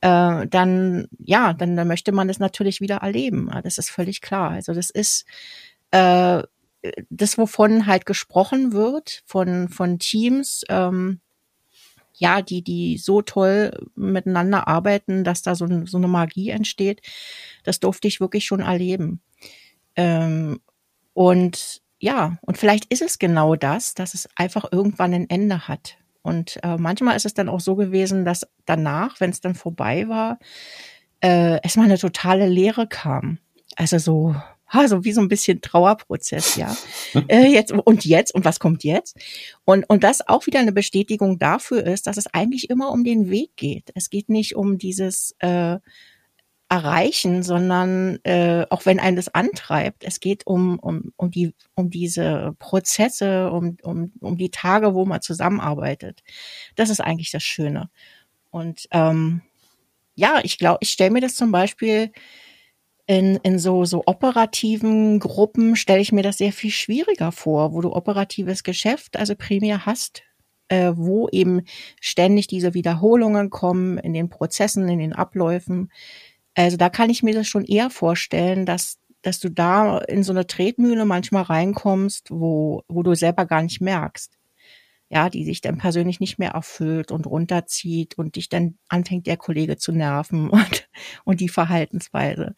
[0.00, 3.50] äh, dann ja, dann, dann möchte man das natürlich wieder erleben.
[3.62, 4.50] Das ist völlig klar.
[4.50, 5.24] Also das ist
[5.90, 6.42] äh,
[7.10, 10.64] das, wovon halt gesprochen wird von von Teams.
[10.68, 11.20] Ähm,
[12.20, 17.00] ja, die, die so toll miteinander arbeiten, dass da so, so eine Magie entsteht,
[17.64, 19.22] das durfte ich wirklich schon erleben.
[19.96, 20.60] Ähm,
[21.14, 25.96] und ja, und vielleicht ist es genau das, dass es einfach irgendwann ein Ende hat.
[26.22, 30.08] Und äh, manchmal ist es dann auch so gewesen, dass danach, wenn es dann vorbei
[30.08, 30.38] war,
[31.20, 33.38] äh, erstmal eine totale Leere kam.
[33.76, 34.34] Also so,
[34.68, 36.76] ha, so wie so ein bisschen Trauerprozess, ja.
[37.28, 39.16] äh, jetzt und jetzt und was kommt jetzt?
[39.64, 43.30] Und und das auch wieder eine Bestätigung dafür ist, dass es eigentlich immer um den
[43.30, 43.90] Weg geht.
[43.94, 45.78] Es geht nicht um dieses äh,
[46.70, 51.90] erreichen, sondern äh, auch wenn einen das antreibt, es geht um, um, um, die, um
[51.90, 56.22] diese Prozesse, um, um, um die Tage, wo man zusammenarbeitet.
[56.76, 57.90] Das ist eigentlich das Schöne.
[58.50, 59.42] Und ähm,
[60.14, 62.12] ja, ich glaube, ich stelle mir das zum Beispiel
[63.06, 67.80] in, in so, so operativen Gruppen, stelle ich mir das sehr viel schwieriger vor, wo
[67.80, 70.22] du operatives Geschäft, also primär hast,
[70.68, 71.62] äh, wo eben
[72.00, 75.90] ständig diese Wiederholungen kommen in den Prozessen, in den Abläufen
[76.54, 80.32] also da kann ich mir das schon eher vorstellen, dass dass du da in so
[80.32, 84.36] eine Tretmühle manchmal reinkommst, wo, wo du selber gar nicht merkst.
[85.12, 89.36] Ja, die sich dann persönlich nicht mehr erfüllt und runterzieht und dich dann anfängt der
[89.36, 90.88] Kollege zu nerven und,
[91.24, 92.54] und die Verhaltensweise.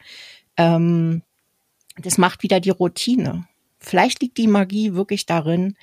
[0.56, 1.22] Ähm,
[1.96, 3.46] das macht wieder die Routine.
[3.78, 5.76] Vielleicht liegt die Magie wirklich darin,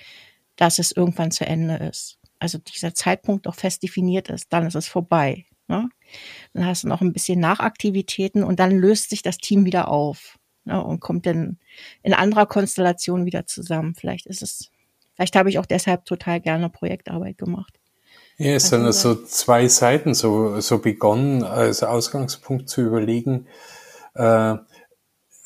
[0.55, 2.19] dass es irgendwann zu Ende ist.
[2.37, 5.45] Also dieser Zeitpunkt auch fest definiert ist, dann ist es vorbei.
[5.69, 5.89] Ne?
[6.53, 10.37] Dann hast du noch ein bisschen Nachaktivitäten und dann löst sich das Team wieder auf
[10.65, 10.83] ne?
[10.83, 11.59] und kommt dann
[12.03, 13.95] in anderer Konstellation wieder zusammen.
[13.95, 14.71] Vielleicht ist es,
[15.15, 17.79] vielleicht habe ich auch deshalb total gerne Projektarbeit gemacht.
[18.37, 23.47] Ja, es sind also zwei Seiten so, so begonnen, als Ausgangspunkt zu überlegen,
[24.15, 24.55] äh,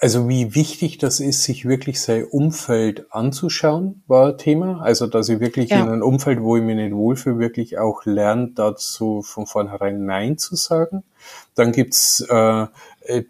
[0.04, 4.82] also wie wichtig das ist, sich wirklich sein Umfeld anzuschauen, war Thema.
[4.82, 5.80] Also dass ich wirklich ja.
[5.80, 10.38] in einem Umfeld, wo ich mich nicht wohlfühle, wirklich auch lernt, dazu von vornherein Nein
[10.38, 11.04] zu sagen.
[11.56, 12.68] Dann gibt's äh,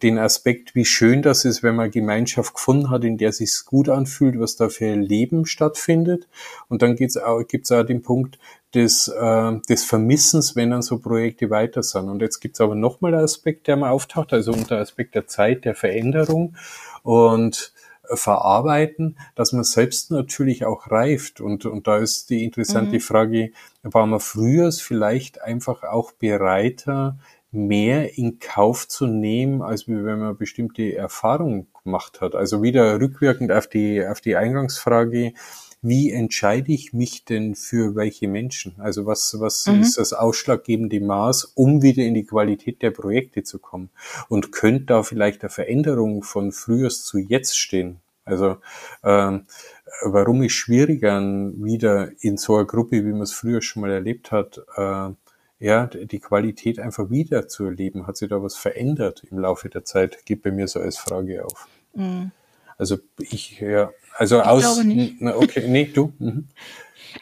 [0.01, 3.88] den Aspekt, wie schön das ist, wenn man Gemeinschaft gefunden hat, in der sich's gut
[3.88, 6.27] anfühlt, was da für Leben stattfindet.
[6.69, 8.39] Und dann gibt's auch, gibt's auch den Punkt,
[8.73, 12.09] des, äh, des Vermissens, wenn dann so Projekte weiter sind.
[12.09, 15.65] Und jetzt gibt's aber nochmal einen Aspekt, der mal auftaucht, also unter Aspekt der Zeit,
[15.65, 16.55] der Veränderung
[17.03, 17.73] und
[18.09, 21.41] äh, verarbeiten, dass man selbst natürlich auch reift.
[21.41, 23.01] Und, und da ist die interessante mhm.
[23.01, 23.51] Frage,
[23.83, 27.17] war man früher vielleicht einfach auch bereiter,
[27.53, 32.33] mehr in Kauf zu nehmen, als wenn man bestimmte Erfahrungen gemacht hat.
[32.33, 35.33] Also wieder rückwirkend auf die, auf die Eingangsfrage,
[35.84, 38.76] wie entscheide ich mich denn für welche Menschen?
[38.80, 39.82] Also was, was mhm.
[39.82, 43.89] ist das ausschlaggebende Maß, um wieder in die Qualität der Projekte zu kommen?
[44.30, 48.00] Und könnte da vielleicht eine Veränderung von frühers zu jetzt stehen?
[48.26, 48.58] Also
[49.04, 49.46] ähm,
[50.04, 54.32] warum ist schwieriger, wieder in so einer Gruppe, wie man es früher schon mal erlebt
[54.32, 55.10] hat, äh,
[55.60, 58.08] ja, die Qualität einfach wieder zu erleben?
[58.08, 60.26] Hat sich da was verändert im Laufe der Zeit?
[60.26, 61.67] Geht bei mir so als Frage auf.
[61.93, 62.32] Mhm.
[62.78, 64.62] Also ich, ja, also ich aus.
[64.62, 65.21] Glaube nicht.
[65.21, 66.13] okay, nee, du.
[66.19, 66.47] Mhm.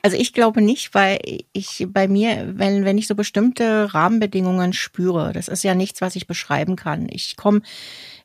[0.04, 1.19] Also ich glaube nicht, weil
[1.51, 6.15] ich bei mir, wenn, wenn ich so bestimmte Rahmenbedingungen spüre, das ist ja nichts, was
[6.15, 7.08] ich beschreiben kann.
[7.12, 7.62] Ich komme,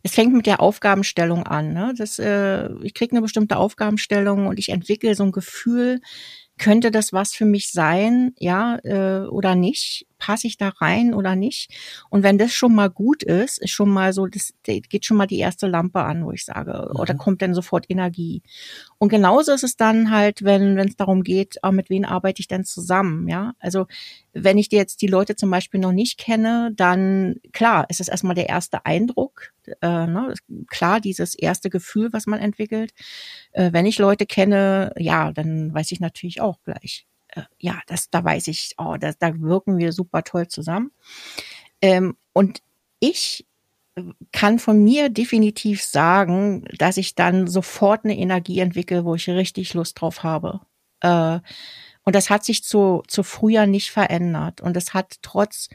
[0.03, 1.73] es fängt mit der Aufgabenstellung an.
[1.73, 1.93] Ne?
[1.99, 6.01] Das, äh, ich kriege eine bestimmte Aufgabenstellung und ich entwickle so ein Gefühl,
[6.59, 10.07] könnte das was für mich sein, ja, äh, oder nicht?
[10.19, 11.73] Passe ich da rein oder nicht?
[12.11, 15.27] Und wenn das schon mal gut ist, ist schon mal so, das geht schon mal
[15.27, 17.01] die erste Lampe an, wo ich sage, mhm.
[17.01, 18.43] oder kommt dann sofort Energie.
[18.99, 22.41] Und genauso ist es dann halt, wenn wenn es darum geht, ah, mit wem arbeite
[22.41, 23.55] ich denn zusammen, ja?
[23.59, 23.87] Also
[24.33, 28.35] wenn ich jetzt die Leute zum Beispiel noch nicht kenne, dann klar, ist es erstmal
[28.35, 29.53] der erste Eindruck,
[29.83, 30.35] äh, ne?
[30.69, 32.93] klar, dieses erste Gefühl, was man entwickelt.
[33.53, 37.07] Äh, wenn ich Leute kenne, ja, dann weiß ich natürlich auch gleich,
[37.59, 40.91] ja, das, da weiß ich, oh, das, da wirken wir super toll zusammen.
[41.83, 42.63] Ähm, und
[43.01, 43.47] ich
[44.33, 49.73] kann von mir definitiv sagen, dass ich dann sofort eine Energie entwickle, wo ich richtig
[49.75, 50.61] Lust drauf habe.
[51.01, 51.41] Äh,
[52.05, 54.61] und das hat sich zu, zu früher nicht verändert.
[54.61, 55.69] Und es hat trotz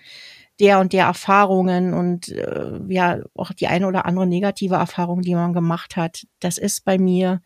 [0.59, 5.33] der und der Erfahrungen und äh, ja auch die eine oder andere negative Erfahrung, die
[5.33, 7.41] man gemacht hat, das ist bei mir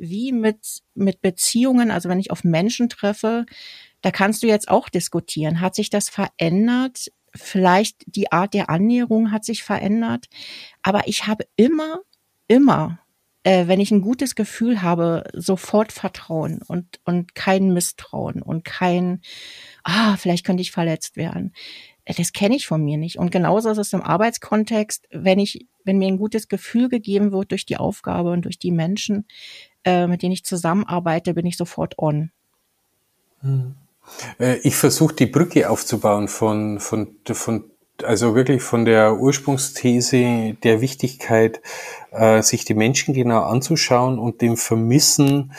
[0.00, 3.46] wie mit mit Beziehungen, also wenn ich auf Menschen treffe,
[4.00, 5.60] da kannst du jetzt auch diskutieren.
[5.60, 7.10] Hat sich das verändert?
[7.34, 10.26] Vielleicht die Art der Annäherung hat sich verändert,
[10.82, 12.00] aber ich habe immer,
[12.48, 12.98] immer
[13.48, 19.22] äh, wenn ich ein gutes Gefühl habe, sofort Vertrauen und, und kein Misstrauen und kein,
[19.84, 21.54] ah, vielleicht könnte ich verletzt werden.
[22.04, 23.18] Äh, das kenne ich von mir nicht.
[23.18, 27.50] Und genauso ist es im Arbeitskontext, wenn ich, wenn mir ein gutes Gefühl gegeben wird
[27.50, 29.24] durch die Aufgabe und durch die Menschen,
[29.84, 32.30] äh, mit denen ich zusammenarbeite, bin ich sofort on.
[33.40, 33.74] Hm.
[34.38, 37.64] Äh, ich versuche die Brücke aufzubauen von, von, von
[38.04, 41.60] also wirklich von der Ursprungsthese der Wichtigkeit,
[42.12, 45.52] äh, sich die Menschen genau anzuschauen und dem Vermissen,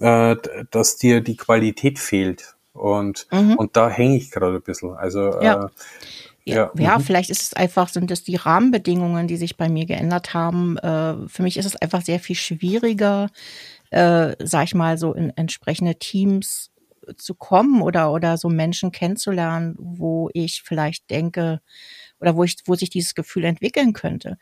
[0.00, 0.36] äh,
[0.70, 2.56] dass dir die Qualität fehlt.
[2.72, 3.54] Und, mhm.
[3.54, 4.94] und da hänge ich gerade ein bisschen.
[4.94, 5.66] Also ja.
[5.66, 5.68] Äh,
[6.46, 7.02] ja, ja, mhm.
[7.02, 10.76] vielleicht ist es einfach, sind es die Rahmenbedingungen, die sich bei mir geändert haben.
[10.78, 13.30] Äh, für mich ist es einfach sehr viel schwieriger,
[13.90, 16.70] äh, sag ich mal, so in entsprechende Teams
[17.16, 21.60] zu kommen oder, oder so Menschen kennenzulernen, wo ich vielleicht denke
[22.20, 24.38] oder wo ich, wo sich dieses Gefühl entwickeln könnte.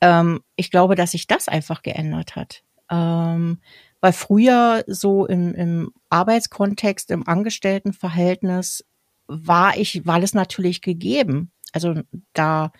[0.00, 2.62] Ähm, ich glaube, dass sich das einfach geändert hat.
[2.90, 3.60] Ähm,
[4.00, 8.84] weil früher so im, im Arbeitskontext, im Angestelltenverhältnis
[9.28, 11.50] war ich, war es natürlich gegeben.
[11.72, 11.94] Also
[12.32, 12.72] da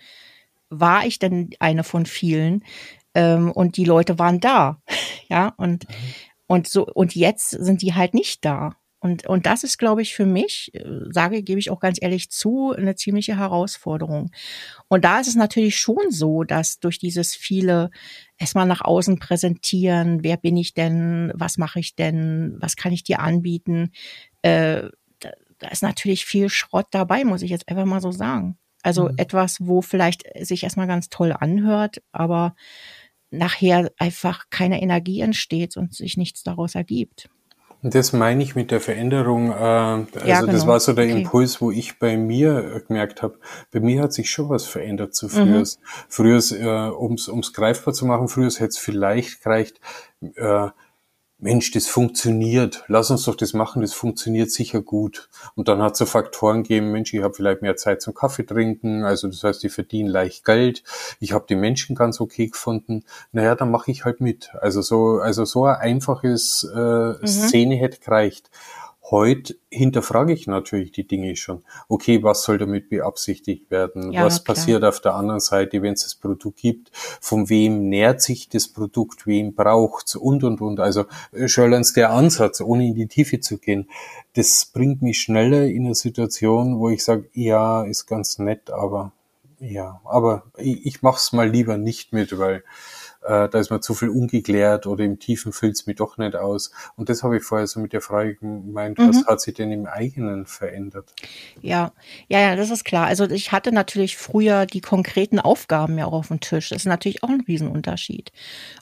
[0.69, 2.63] war ich dann eine von vielen
[3.13, 4.81] ähm, und die Leute waren da,
[5.29, 5.95] ja und mhm.
[6.47, 10.15] und so und jetzt sind die halt nicht da und, und das ist, glaube ich,
[10.15, 14.31] für mich, äh, sage, gebe ich auch ganz ehrlich zu, eine ziemliche Herausforderung.
[14.87, 17.91] Und da ist es natürlich schon so, dass durch dieses viele
[18.39, 23.03] erstmal nach außen präsentieren, wer bin ich denn, was mache ich denn, was kann ich
[23.03, 23.91] dir anbieten,
[24.41, 24.89] äh,
[25.59, 28.57] da, ist natürlich viel Schrott dabei, muss ich jetzt einfach mal so sagen.
[28.83, 29.15] Also mhm.
[29.17, 32.55] etwas, wo vielleicht sich erstmal ganz toll anhört, aber
[33.31, 37.29] nachher einfach keine Energie entsteht und sich nichts daraus ergibt.
[37.83, 39.51] Und das meine ich mit der Veränderung.
[39.51, 40.51] Äh, also ja, genau.
[40.51, 41.21] das war so der okay.
[41.21, 43.39] Impuls, wo ich bei mir gemerkt habe,
[43.71, 45.59] bei mir hat sich schon was verändert zu früher.
[45.59, 45.65] Mhm.
[46.09, 49.79] Früher, äh, ums ums greifbar zu machen, früher hätte es vielleicht gereicht,
[50.21, 50.69] äh,
[51.39, 55.29] Mensch, das funktioniert, lass uns doch das machen, das funktioniert sicher gut.
[55.53, 58.43] Und dann hat es so Faktoren gegeben, Mensch, ich habe vielleicht mehr Zeit zum Kaffee
[58.43, 60.83] trinken, also das heißt, ich verdiene leicht Geld,
[61.19, 64.49] ich habe die Menschen ganz okay gefunden, naja, dann mache ich halt mit.
[64.59, 67.27] Also so, also so ein einfaches äh, mhm.
[67.27, 68.49] Szene hätte gereicht.
[69.09, 71.63] Heute hinterfrage ich natürlich die Dinge schon.
[71.87, 74.11] Okay, was soll damit beabsichtigt werden?
[74.11, 76.91] Ja, was passiert auf der anderen Seite, wenn es das Produkt gibt?
[77.21, 79.25] Von wem nährt sich das Produkt?
[79.25, 80.15] Wem braucht's?
[80.15, 80.81] Und, und, und.
[80.81, 83.87] Also äh, schon allein der Ansatz, ohne in die Tiefe zu gehen,
[84.33, 89.13] das bringt mich schneller in eine Situation, wo ich sage, ja, ist ganz nett, aber
[89.59, 92.63] ja, aber ich, ich mache es mal lieber nicht mit, weil
[93.27, 96.35] äh, da ist mir zu viel ungeklärt oder im Tiefen füllt es mich doch nicht
[96.35, 96.71] aus.
[96.95, 99.09] Und das habe ich vorher so mit der Frage gemeint, mhm.
[99.09, 101.13] was hat sich denn im eigenen verändert?
[101.61, 101.91] Ja,
[102.29, 103.07] ja, ja, das ist klar.
[103.07, 106.69] Also ich hatte natürlich früher die konkreten Aufgaben ja auch auf dem Tisch.
[106.69, 108.31] Das ist natürlich auch ein Riesenunterschied.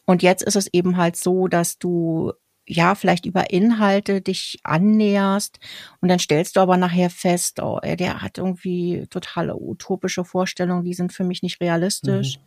[0.05, 2.33] Und jetzt ist es eben halt so, dass du
[2.67, 5.59] ja, vielleicht über Inhalte dich annäherst
[6.01, 10.95] und dann stellst du aber nachher fest, oh, der hat irgendwie totale utopische Vorstellungen, die
[10.95, 12.39] sind für mich nicht realistisch.
[12.39, 12.43] Mhm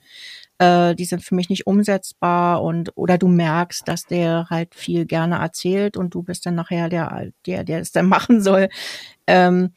[0.59, 5.07] äh, die sind für mich nicht umsetzbar und oder du merkst, dass der halt viel
[5.07, 8.69] gerne erzählt und du bist dann nachher der, der, der es dann machen soll.
[9.27, 9.73] Ähm,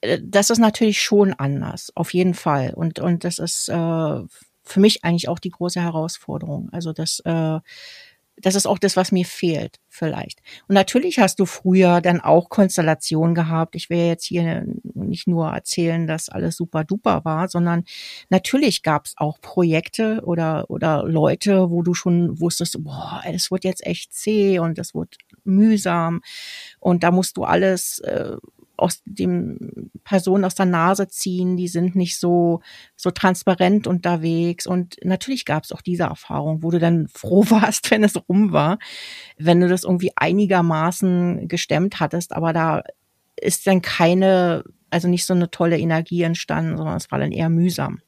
[0.00, 2.74] äh, das ist natürlich schon anders, auf jeden Fall.
[2.74, 3.74] Und, und das ist äh,
[4.64, 6.68] für mich eigentlich auch die große Herausforderung.
[6.72, 7.60] Also das, äh,
[8.42, 10.42] das ist auch das, was mir fehlt, vielleicht.
[10.68, 13.74] Und natürlich hast du früher dann auch Konstellationen gehabt.
[13.74, 17.84] Ich will jetzt hier nicht nur erzählen, dass alles super duper war, sondern
[18.28, 23.64] natürlich gab es auch Projekte oder, oder Leute, wo du schon wusstest, boah, es wird
[23.64, 26.20] jetzt echt zäh und es wird mühsam
[26.80, 28.36] und da musst du alles äh,
[28.82, 32.60] aus dem Personen aus der Nase ziehen, die sind nicht so,
[32.96, 34.66] so transparent unterwegs.
[34.66, 38.52] Und natürlich gab es auch diese Erfahrung, wo du dann froh warst, wenn es rum
[38.52, 38.78] war,
[39.38, 42.82] wenn du das irgendwie einigermaßen gestemmt hattest, aber da
[43.40, 47.48] ist dann keine, also nicht so eine tolle Energie entstanden, sondern es war dann eher
[47.48, 48.00] mühsam.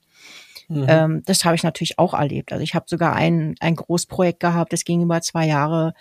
[0.69, 0.87] Mhm.
[0.89, 2.53] Ähm, das habe ich natürlich auch erlebt.
[2.53, 5.95] Also ich habe sogar ein, ein Großprojekt gehabt, das ging über zwei Jahre.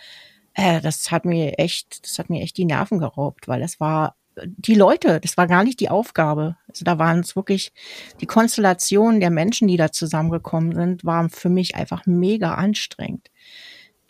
[0.54, 4.16] Äh, das hat mir echt, das hat mir echt die Nerven geraubt, weil es war
[4.42, 6.56] die Leute, das war gar nicht die Aufgabe.
[6.68, 7.72] Also da waren es wirklich
[8.20, 13.30] die Konstellationen der Menschen, die da zusammengekommen sind, waren für mich einfach mega anstrengend.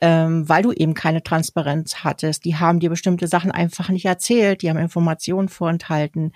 [0.00, 2.44] Ähm, weil du eben keine Transparenz hattest.
[2.44, 6.32] Die haben dir bestimmte Sachen einfach nicht erzählt, die haben Informationen vorenthalten.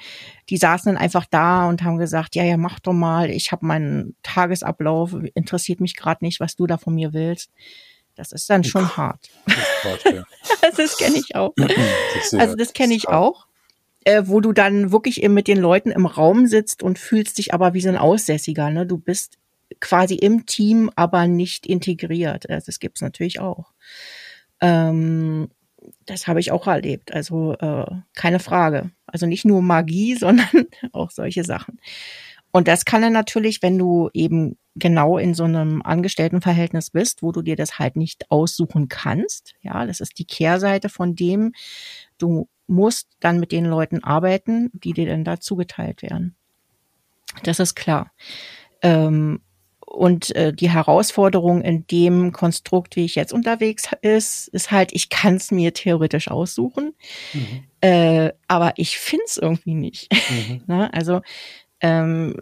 [0.49, 3.67] Die saßen dann einfach da und haben gesagt, ja, ja, mach doch mal, ich habe
[3.67, 7.51] meinen Tagesablauf, interessiert mich gerade nicht, was du da von mir willst.
[8.15, 9.29] Das ist dann schon hart.
[10.61, 11.55] Das, das kenne ich auch.
[12.37, 13.48] also das kenne ich auch
[14.05, 17.55] äh, wo du dann wirklich eben mit den Leuten im Raum sitzt und fühlst dich
[17.55, 18.71] aber wie so ein Aussässiger.
[18.71, 18.87] Ne?
[18.87, 19.39] Du bist
[19.81, 22.49] quasi im Team, aber nicht integriert.
[22.49, 23.73] Also das gibt's natürlich auch.
[24.61, 25.49] Ähm,
[26.07, 27.13] das habe ich auch erlebt.
[27.13, 28.91] Also äh, keine Frage.
[29.07, 31.81] Also nicht nur Magie, sondern auch solche Sachen.
[32.51, 37.31] Und das kann dann natürlich, wenn du eben genau in so einem Angestelltenverhältnis bist, wo
[37.31, 39.55] du dir das halt nicht aussuchen kannst.
[39.61, 41.53] Ja, das ist die Kehrseite von dem,
[42.17, 46.37] du musst dann mit den Leuten arbeiten, die dir dann da zugeteilt werden.
[47.43, 48.13] Das ist klar.
[48.83, 49.41] Ähm,
[49.81, 55.09] und äh, die Herausforderung in dem Konstrukt, wie ich jetzt unterwegs ist, ist halt, ich
[55.09, 56.95] kann es mir theoretisch aussuchen,
[57.33, 57.65] mhm.
[57.81, 60.13] äh, aber ich find's irgendwie nicht.
[60.31, 60.63] Mhm.
[60.67, 60.93] ne?
[60.93, 61.23] Also
[61.81, 62.37] ähm,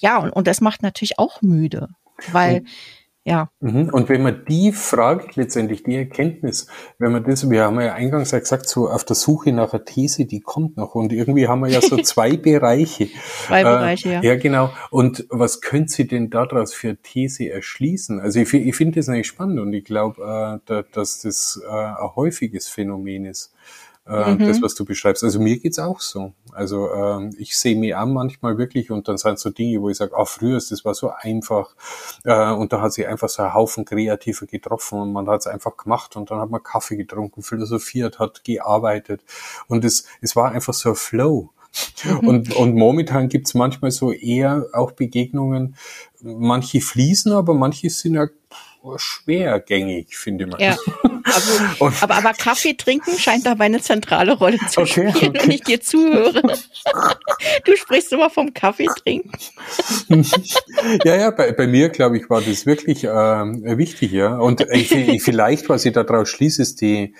[0.00, 1.88] ja, und, und das macht natürlich auch müde,
[2.32, 2.66] weil mhm.
[3.28, 3.50] Ja.
[3.60, 3.90] Mhm.
[3.90, 6.66] Und wenn man die Frage letztendlich, die Erkenntnis,
[6.98, 9.84] wenn man das, wir haben ja eingangs ja gesagt, so auf der Suche nach einer
[9.84, 10.94] These, die kommt noch.
[10.94, 13.08] Und irgendwie haben wir ja so zwei Bereiche.
[13.46, 14.22] Zwei Bereiche, äh, ja.
[14.22, 14.70] Ja, genau.
[14.90, 18.20] Und was können Sie denn daraus für These erschließen?
[18.20, 22.16] Also ich, ich finde das eigentlich spannend und ich glaube, äh, dass das äh, ein
[22.16, 23.52] häufiges Phänomen ist
[24.08, 24.38] äh, mhm.
[24.38, 25.22] das, was du beschreibst.
[25.22, 26.32] Also mir geht's auch so.
[26.52, 29.96] Also äh, ich sehe mich auch manchmal wirklich und dann sind so Dinge, wo ich
[29.96, 31.74] sage, ah, früher ist das war so einfach
[32.24, 35.46] äh, und da hat sich einfach so ein Haufen Kreativer getroffen und man hat es
[35.46, 39.22] einfach gemacht und dann hat man Kaffee getrunken, philosophiert, hat gearbeitet
[39.68, 41.50] und es, es war einfach so ein Flow.
[42.04, 42.28] Mhm.
[42.28, 45.76] Und, und momentan gibt's manchmal so eher auch Begegnungen,
[46.20, 48.28] manche fließen, aber manche sind ja
[48.96, 50.60] schwergängig, finde man.
[50.60, 50.76] Ja.
[51.24, 51.64] Also,
[52.00, 55.30] aber, aber Kaffee trinken scheint dabei eine zentrale Rolle zu okay, spielen, okay.
[55.34, 56.42] wenn ich dir zuhöre.
[57.64, 59.30] Du sprichst immer vom Kaffee trinken.
[61.04, 63.08] Ja, ja, bei, bei mir, glaube ich, war das wirklich äh,
[63.78, 64.38] wichtig, ja.
[64.38, 67.14] Und äh, vielleicht, was ich daraus schließe, ist die,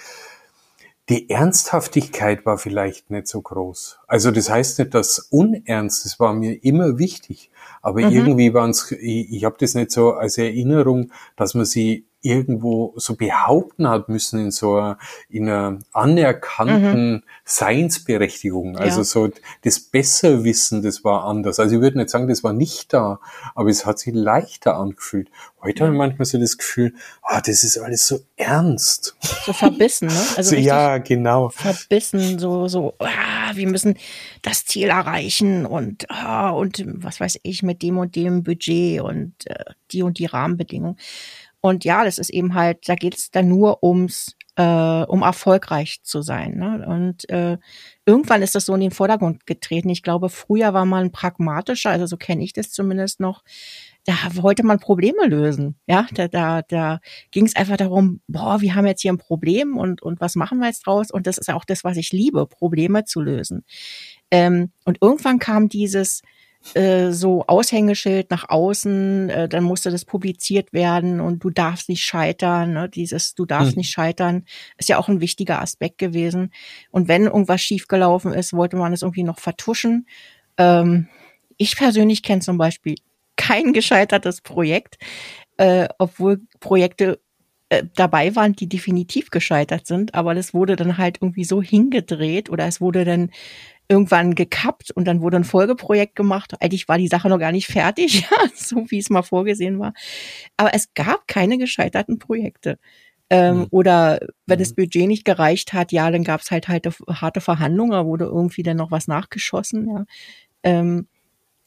[1.09, 3.99] die Ernsthaftigkeit war vielleicht nicht so groß.
[4.07, 7.51] Also das heißt nicht, dass Unernst, das war mir immer wichtig.
[7.83, 8.13] Aber mhm.
[8.13, 12.95] irgendwie waren es, ich, ich habe das nicht so als Erinnerung, dass man sie irgendwo
[12.97, 17.23] so behaupten hat müssen in so einer, in einer anerkannten mhm.
[17.45, 18.77] Seinsberechtigung.
[18.77, 19.05] Also ja.
[19.05, 19.31] so
[19.63, 21.61] das Besserwissen, das war anders.
[21.61, 23.21] Also ich würde nicht sagen, das war nicht da,
[23.55, 25.31] aber es hat sich leichter angefühlt.
[25.61, 25.87] Heute ja.
[25.87, 29.17] habe ich manchmal so das Gefühl, ah, das ist alles so ernst.
[29.45, 30.15] So verbissen, ne?
[30.37, 31.51] Also so, ja, genau.
[31.51, 33.97] Verbissen, so, so, ah, wir müssen
[34.43, 39.35] das Ziel erreichen und, ah, und was weiß ich, mit dem und dem Budget und
[39.47, 40.97] äh, die und die Rahmenbedingungen.
[41.61, 46.01] Und ja, das ist eben halt, da geht es dann nur ums, äh, um erfolgreich
[46.03, 46.57] zu sein.
[46.57, 46.87] Ne?
[46.87, 47.59] Und äh,
[48.07, 49.89] irgendwann ist das so in den Vordergrund getreten.
[49.89, 53.43] Ich glaube, früher war man pragmatischer, also so kenne ich das zumindest noch.
[54.05, 55.77] Da wollte man Probleme lösen.
[55.87, 59.77] Ja, da, da, da ging es einfach darum, boah, wir haben jetzt hier ein Problem
[59.77, 61.11] und, und was machen wir jetzt draus?
[61.11, 63.65] Und das ist auch das, was ich liebe, Probleme zu lösen.
[64.31, 66.23] Ähm, und irgendwann kam dieses,
[66.75, 72.05] äh, so Aushängeschild nach außen, äh, dann musste das publiziert werden und du darfst nicht
[72.05, 72.73] scheitern.
[72.75, 72.89] Ne?
[72.89, 73.79] Dieses Du darfst hm.
[73.79, 74.45] nicht scheitern
[74.77, 76.53] ist ja auch ein wichtiger Aspekt gewesen.
[76.91, 80.07] Und wenn irgendwas schiefgelaufen ist, wollte man es irgendwie noch vertuschen.
[80.59, 81.09] Ähm,
[81.57, 82.97] ich persönlich kenne zum Beispiel
[83.37, 84.99] kein gescheitertes Projekt,
[85.57, 87.21] äh, obwohl Projekte
[87.71, 92.49] äh, dabei waren, die definitiv gescheitert sind, aber das wurde dann halt irgendwie so hingedreht
[92.49, 93.31] oder es wurde dann
[93.89, 96.55] irgendwann gekappt und dann wurde ein Folgeprojekt gemacht.
[96.61, 99.95] Eigentlich war die Sache noch gar nicht fertig, so wie es mal vorgesehen war.
[100.57, 102.79] Aber es gab keine gescheiterten Projekte.
[103.31, 103.67] Ähm, mhm.
[103.71, 104.75] Oder wenn das.
[104.75, 108.63] Budget nicht gereicht hat, ja, dann gab es halt halt harte Verhandlungen, da wurde irgendwie
[108.63, 110.05] dann noch was nachgeschossen, ja.
[110.63, 111.09] Ähm,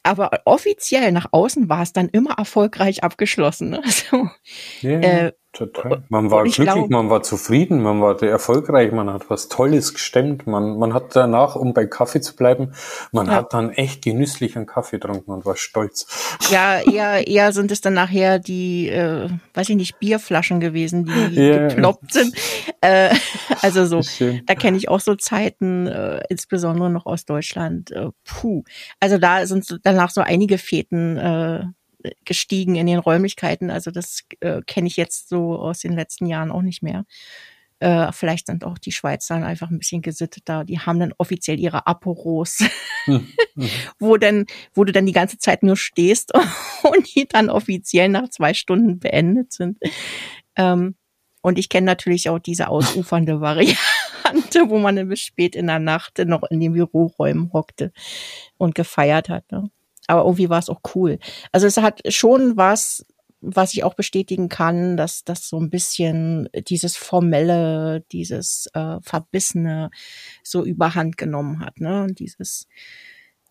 [0.02, 3.70] aber offiziell nach außen war es dann immer erfolgreich abgeschlossen.
[3.70, 3.82] Ne?
[3.84, 4.28] Also,
[4.80, 6.02] ja, äh, total.
[6.08, 10.46] Man war glücklich, glaub, man war zufrieden, man war erfolgreich, man hat was Tolles gestemmt,
[10.46, 12.72] man, man hat danach, um bei Kaffee zu bleiben,
[13.12, 13.34] man ja.
[13.34, 16.38] hat dann echt genüsslich einen Kaffee getrunken und war stolz.
[16.50, 21.34] Ja, eher, eher sind es dann nachher die, äh, weiß ich nicht, Bierflaschen gewesen, die
[21.48, 21.68] ja.
[21.68, 22.34] geploppt sind.
[22.80, 23.14] Äh,
[23.60, 24.00] also so,
[24.46, 27.90] da kenne ich auch so Zeiten, äh, insbesondere noch aus Deutschland.
[27.92, 28.64] Äh, puh.
[29.00, 31.64] Also da sind danach so einige Feten äh,
[32.24, 33.70] gestiegen in den Räumlichkeiten.
[33.70, 37.04] Also das äh, kenne ich jetzt so aus den letzten Jahren auch nicht mehr.
[37.82, 40.62] Äh, vielleicht sind auch die Schweizer einfach ein bisschen gesitteter.
[40.64, 42.62] Die haben dann offiziell ihre Aporos,
[43.98, 46.32] wo dann, wo du dann die ganze Zeit nur stehst
[46.84, 49.78] und die dann offiziell nach zwei Stunden beendet sind.
[50.54, 50.94] Ähm,
[51.40, 53.76] und ich kenne natürlich auch diese ausufernde Variante,
[54.68, 57.92] wo man dann bis spät in der Nacht noch in den Büroräumen hockte
[58.58, 59.50] und gefeiert hat.
[59.50, 59.70] Ne?
[60.06, 61.18] Aber irgendwie war es auch cool.
[61.52, 63.04] Also es hat schon was,
[63.40, 69.90] was ich auch bestätigen kann, dass das so ein bisschen dieses formelle, dieses äh, verbissene
[70.42, 72.06] so überhand genommen hat, ne?
[72.10, 72.66] Dieses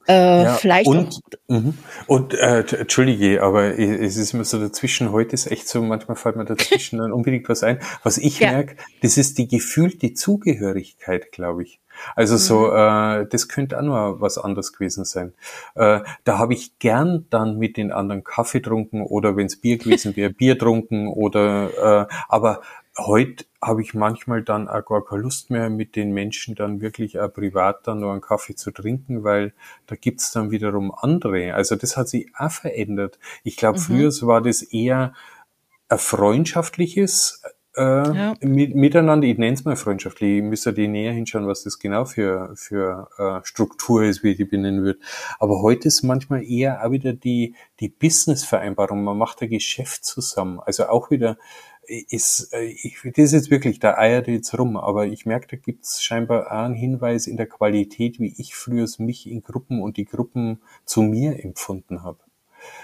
[0.07, 1.77] äh, ja, vielleicht und, mhm.
[2.07, 6.37] und äh, entschuldige, aber es ist immer so dazwischen, heute ist echt so, manchmal fällt
[6.37, 7.79] mir dazwischen dann unbedingt was ein.
[8.03, 8.51] Was ich ja.
[8.51, 11.80] merke, das ist die gefühlte Zugehörigkeit, glaube ich.
[12.15, 12.75] Also so, mhm.
[12.75, 15.33] äh, das könnte auch noch was anderes gewesen sein.
[15.75, 19.77] Äh, da habe ich gern dann mit den anderen Kaffee trunken oder wenn es Bier
[19.77, 22.61] gewesen wäre, Bier trunken oder äh, aber
[22.97, 27.19] heute habe ich manchmal dann auch gar keine Lust mehr, mit den Menschen dann wirklich
[27.19, 29.53] auch privat dann nur einen Kaffee zu trinken, weil
[29.87, 31.53] da gibt's dann wiederum andere.
[31.53, 33.19] Also das hat sich auch verändert.
[33.43, 33.83] Ich glaube, mhm.
[33.83, 35.13] früher war das eher
[35.89, 37.43] ein freundschaftliches
[37.75, 38.33] äh, ja.
[38.41, 42.05] mit, miteinander, ich nenne es mal freundschaftlich, ich müsste die näher hinschauen, was das genau
[42.05, 44.99] für, für äh, Struktur ist, wie ich die benennen würde.
[45.39, 50.59] Aber heute ist manchmal eher auch wieder die, die Business-Vereinbarung, man macht ein Geschäft zusammen.
[50.59, 51.37] Also auch wieder
[51.87, 55.57] ist, äh, ich, das ist jetzt wirklich, da eiert jetzt rum, aber ich merke, da
[55.57, 59.81] gibt es scheinbar auch einen Hinweis in der Qualität, wie ich früher mich in Gruppen
[59.81, 62.19] und die Gruppen zu mir empfunden habe.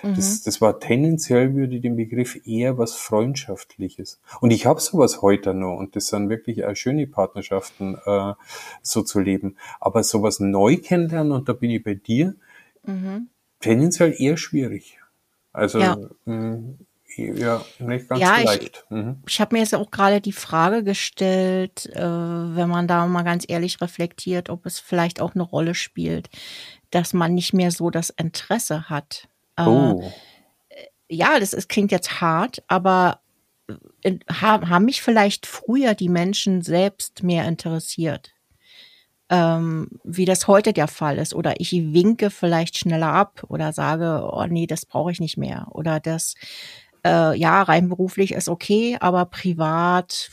[0.04, 0.16] Mhm.
[0.16, 4.20] Das, das war tendenziell, würde ich den Begriff eher was Freundschaftliches.
[4.42, 8.34] Und ich habe sowas heute noch und das sind wirklich auch schöne Partnerschaften, äh,
[8.82, 9.58] so zu leben.
[9.80, 12.36] Aber sowas neu kennenlernen, und da bin ich bei dir,
[12.84, 13.30] mhm.
[13.60, 15.00] tendenziell eher schwierig.
[15.54, 15.98] Also ja.
[16.26, 16.78] mh, mm,
[17.18, 18.86] ja, nicht ganz ja, leicht.
[18.86, 19.24] Ich, mhm.
[19.28, 23.46] ich habe mir jetzt auch gerade die Frage gestellt, äh, wenn man da mal ganz
[23.48, 26.30] ehrlich reflektiert, ob es vielleicht auch eine Rolle spielt,
[26.92, 30.12] dass man nicht mehr so das Interesse hat äh, oh.
[31.10, 33.22] ja, das, das klingt jetzt hart, aber
[34.02, 38.32] in, haben mich vielleicht früher die Menschen selbst mehr interessiert,
[39.30, 41.34] ähm, wie das heute der Fall ist.
[41.34, 45.68] Oder ich winke vielleicht schneller ab oder sage, oh nee, das brauche ich nicht mehr.
[45.72, 46.36] Oder das,
[47.06, 50.30] äh, ja, rein beruflich ist okay, aber privat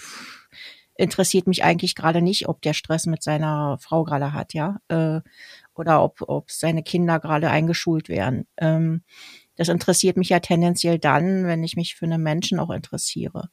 [0.97, 4.77] interessiert mich eigentlich gerade nicht, ob der Stress mit seiner Frau gerade hat, ja.
[4.89, 5.21] Äh,
[5.79, 8.47] oder ob, ob seine Kinder gerade eingeschult werden.
[8.57, 9.03] Ähm,
[9.57, 13.49] das interessiert mich ja tendenziell dann, wenn ich mich für einen Menschen auch interessiere.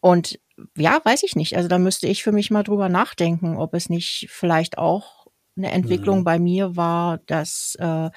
[0.00, 0.38] Und
[0.76, 1.56] ja, weiß ich nicht.
[1.56, 5.26] Also da müsste ich für mich mal drüber nachdenken, ob es nicht vielleicht auch
[5.56, 6.24] eine Entwicklung mhm.
[6.24, 8.10] bei mir war, dass, äh,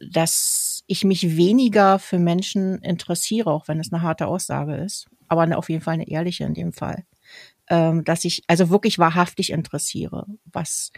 [0.00, 5.08] dass ich mich weniger für Menschen interessiere, auch wenn es eine harte Aussage ist.
[5.28, 7.04] Aber auf jeden Fall eine ehrliche in dem Fall.
[7.68, 10.92] Ähm, dass ich also wirklich wahrhaftig interessiere, was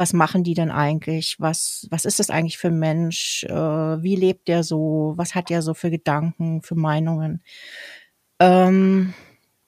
[0.00, 1.36] was machen die denn eigentlich?
[1.40, 3.44] Was, was ist das eigentlich für ein Mensch?
[3.44, 5.12] Äh, wie lebt der so?
[5.16, 7.42] Was hat der so für Gedanken, für Meinungen?
[8.38, 9.12] Ähm,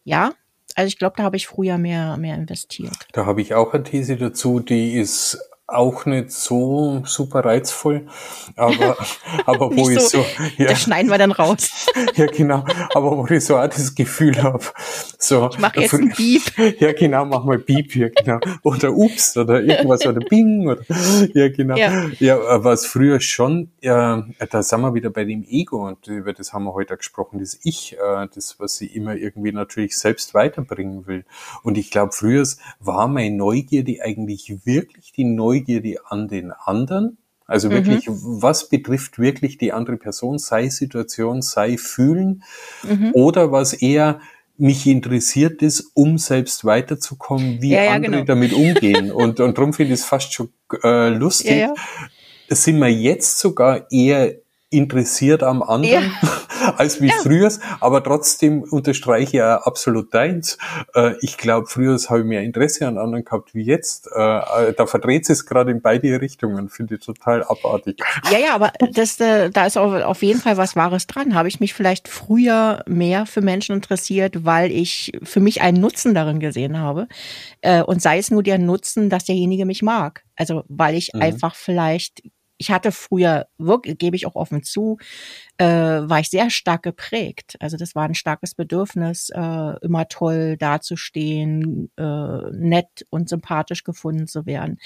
[0.04, 0.32] ja,
[0.74, 2.96] also ich glaube, da habe ich früher mehr, mehr investiert.
[3.12, 5.38] Da habe ich auch eine These dazu, die ist
[5.72, 8.06] auch nicht so super reizvoll,
[8.56, 8.96] aber,
[9.46, 10.24] aber wo ich so,
[10.58, 10.68] ja.
[10.68, 11.86] Das schneiden wir dann raus.
[12.14, 12.64] ja, genau,
[12.94, 14.64] aber wo ich so auch das Gefühl habe,
[15.18, 15.48] so.
[15.50, 16.42] Ich mache jetzt ein Beep.
[16.82, 18.38] Ja, genau, mach mal Beep hier, genau.
[18.62, 20.82] Oder Ups oder irgendwas oder Bing oder,
[21.34, 21.76] ja, genau.
[21.76, 26.32] Ja, ja was früher schon, ja, da sind wir wieder bei dem Ego und über
[26.32, 30.34] das haben wir heute gesprochen, das Ich, äh, das, was sie immer irgendwie natürlich selbst
[30.34, 31.24] weiterbringen will.
[31.62, 32.42] Und ich glaube, früher
[32.80, 37.18] war meine Neugierde eigentlich wirklich die Neugierde Neugierde an den anderen.
[37.46, 37.72] Also mhm.
[37.72, 38.42] wirklich, mhm.
[38.42, 42.44] was betrifft wirklich die andere Person, sei Situation, sei Fühlen,
[42.82, 43.10] mhm.
[43.14, 44.20] oder was eher
[44.58, 48.24] mich interessiert ist, um selbst weiterzukommen, wie ja, ja, andere genau.
[48.24, 49.10] damit umgehen.
[49.12, 50.50] und, und darum finde ich es fast schon
[50.82, 51.56] äh, lustig.
[51.56, 51.74] Ja,
[52.48, 54.36] Sind wir jetzt sogar eher
[54.72, 56.12] interessiert am anderen
[56.76, 57.14] als wie ja.
[57.22, 60.58] früher, aber trotzdem unterstreiche ich ja absolut deins.
[60.94, 64.06] Äh, ich glaube, früher habe ich mehr Interesse an anderen gehabt wie jetzt.
[64.08, 68.00] Äh, da verdreht es gerade in beide Richtungen, finde ich total abartig.
[68.30, 71.34] Ja, ja, aber das, äh, da ist auf jeden Fall was Wahres dran.
[71.34, 76.14] Habe ich mich vielleicht früher mehr für Menschen interessiert, weil ich für mich einen Nutzen
[76.14, 77.08] darin gesehen habe.
[77.86, 80.24] Und sei es nur der Nutzen, dass derjenige mich mag.
[80.36, 81.22] Also weil ich mhm.
[81.22, 82.22] einfach vielleicht
[82.62, 84.98] ich hatte früher, wirklich, gebe ich auch offen zu,
[85.58, 87.56] äh, war ich sehr stark geprägt.
[87.58, 94.28] Also das war ein starkes Bedürfnis, äh, immer toll dazustehen, äh, nett und sympathisch gefunden
[94.28, 94.78] zu werden.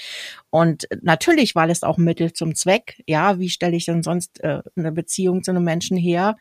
[0.49, 3.03] Und natürlich war das auch Mittel zum Zweck.
[3.05, 6.35] Ja, wie stelle ich denn sonst äh, eine Beziehung zu einem Menschen her?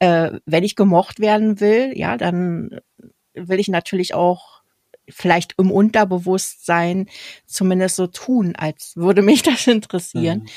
[0.00, 2.80] Äh, wenn ich gemocht werden will, ja, dann
[3.34, 4.59] will ich natürlich auch
[5.10, 7.08] vielleicht im Unterbewusstsein
[7.46, 10.40] zumindest so tun, als würde mich das interessieren.
[10.40, 10.48] Mhm.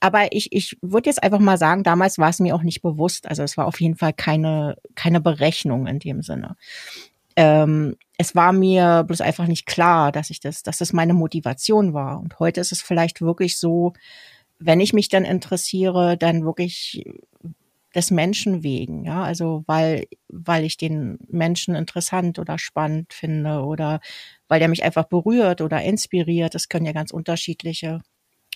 [0.00, 3.28] Aber ich, ich würde jetzt einfach mal sagen, damals war es mir auch nicht bewusst.
[3.28, 6.56] Also es war auf jeden Fall keine, keine Berechnung in dem Sinne.
[7.36, 11.94] Ähm, es war mir bloß einfach nicht klar, dass ich das, dass das meine Motivation
[11.94, 12.20] war.
[12.20, 13.92] Und heute ist es vielleicht wirklich so,
[14.58, 17.04] wenn ich mich dann interessiere, dann wirklich
[17.94, 24.00] des Menschen wegen, ja, also weil, weil ich den Menschen interessant oder spannend finde oder
[24.48, 26.54] weil der mich einfach berührt oder inspiriert.
[26.54, 28.00] Das können ja ganz unterschiedliche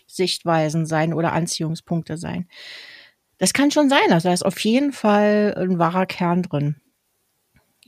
[0.06, 2.48] Sichtweisen sein oder Anziehungspunkte sein.
[3.38, 6.76] Das kann schon sein, also da ist auf jeden Fall ein wahrer Kern drin.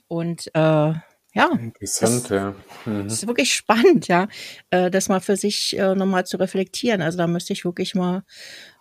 [0.09, 0.93] Und äh,
[1.39, 2.55] ja, Interessant, das, ja.
[2.84, 3.05] Mhm.
[3.05, 4.26] Das ist wirklich spannend, ja,
[4.70, 7.01] äh, das mal für sich äh, nochmal zu reflektieren.
[7.01, 8.24] Also da müsste ich wirklich mal,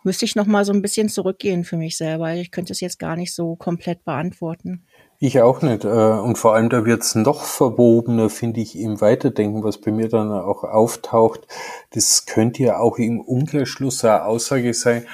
[0.03, 2.33] müsste ich nochmal so ein bisschen zurückgehen für mich selber.
[2.33, 4.83] Ich könnte es jetzt gar nicht so komplett beantworten.
[5.19, 5.83] Ich auch nicht.
[5.83, 10.09] Äh, und vor allem, da wird's noch verwobener, finde ich, im Weiterdenken, was bei mir
[10.09, 11.47] dann auch auftaucht.
[11.91, 15.05] Das könnte ja auch im Umkehrschluss eine Aussage sein,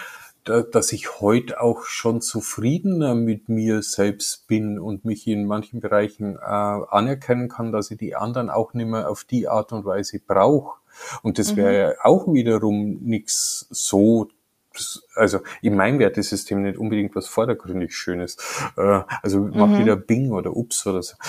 [0.43, 6.35] dass ich heute auch schon zufriedener mit mir selbst bin und mich in manchen Bereichen
[6.35, 10.19] äh, anerkennen kann, dass ich die anderen auch nicht mehr auf die Art und Weise
[10.19, 10.79] brauche.
[11.21, 11.75] Und das wäre mhm.
[11.75, 14.27] ja auch wiederum nichts so
[15.15, 18.37] also in meinem Wertesystem nicht unbedingt was vordergründig Schönes.
[18.75, 19.79] Äh, also mach mhm.
[19.79, 21.15] wieder Bing oder Ups oder so.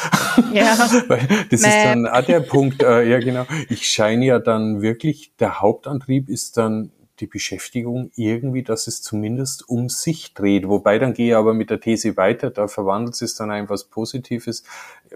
[0.53, 0.77] Ja.
[1.09, 1.69] Weil das Mäh.
[1.69, 6.29] ist dann auch der Punkt, äh, ja genau, ich scheine ja dann wirklich, der Hauptantrieb
[6.29, 6.91] ist dann
[7.21, 10.69] die Beschäftigung irgendwie, dass es zumindest um sich dreht.
[10.69, 13.85] Wobei dann gehe ich aber mit der These weiter, da verwandelt es dann ein was
[13.85, 14.65] Positives.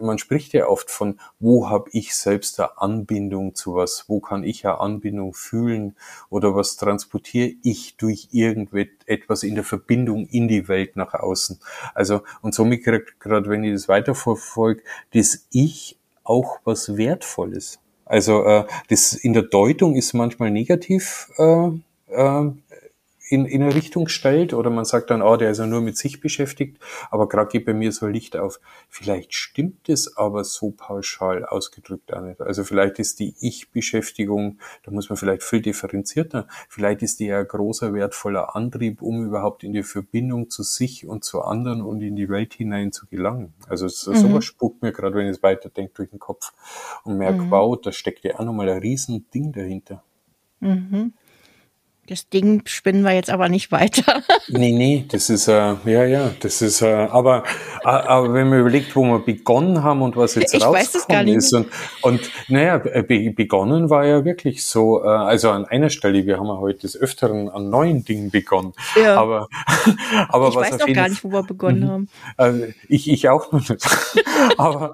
[0.00, 4.44] Man spricht ja oft von, wo habe ich selbst eine Anbindung zu was, wo kann
[4.44, 5.96] ich eine Anbindung fühlen
[6.30, 11.58] oder was transportiere ich durch irgendetwas in der Verbindung in die Welt nach außen.
[11.94, 14.82] Also und somit gerade wenn ich das weiterverfolge,
[15.12, 17.80] das Ich auch was Wertvolles.
[18.04, 21.70] Also äh, das in der Deutung ist manchmal negativ äh,
[22.10, 22.50] äh,
[23.30, 25.96] in, in eine Richtung stellt oder man sagt dann, oh, der ist ja nur mit
[25.96, 26.78] sich beschäftigt,
[27.10, 28.60] aber gerade geht bei mir so Licht auf.
[28.88, 32.40] Vielleicht stimmt es aber so pauschal ausgedrückt auch nicht.
[32.40, 37.40] Also vielleicht ist die Ich-Beschäftigung, da muss man vielleicht viel differenzierter, vielleicht ist die ja
[37.40, 42.00] ein großer, wertvoller Antrieb, um überhaupt in die Verbindung zu sich und zu anderen und
[42.00, 43.52] in die Welt hinein zu gelangen.
[43.68, 44.16] Also so, mhm.
[44.16, 46.52] sowas spuckt mir gerade, wenn ich es weiterdenke, durch den Kopf
[47.04, 47.50] und merke, mhm.
[47.50, 50.02] wow, da steckt ja auch nochmal ein riesen Ding dahinter.
[50.60, 51.12] Mhm.
[52.08, 54.22] Das Ding spinnen wir jetzt aber nicht weiter.
[54.48, 57.44] nee, nee, das ist, äh, ja, ja, das ist, äh, aber,
[57.82, 61.52] äh, aber wenn man überlegt, wo wir begonnen haben und was jetzt ich rausgekommen ist
[61.52, 61.66] und,
[62.00, 66.38] und, naja, äh, be begonnen war ja wirklich so, äh, also an einer Stelle, wir
[66.38, 69.16] haben ja heute des Öfteren an neuen Dingen begonnen, ja.
[69.16, 69.48] aber,
[70.30, 72.08] aber ich was weiß noch gar nicht, wo wir begonnen mhm.
[72.38, 72.62] haben.
[72.62, 73.86] Äh, ich, ich auch noch nicht.
[74.56, 74.92] aber,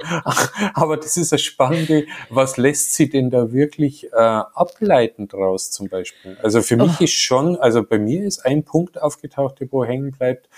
[0.74, 5.88] aber das ist das Spannende, was lässt sie denn da wirklich äh, ableiten draus zum
[5.88, 6.36] Beispiel?
[6.42, 7.03] Also für mich oh.
[7.04, 10.48] Ist schon, also bei mir ist ein Punkt aufgetaucht, der wo hängen bleibt,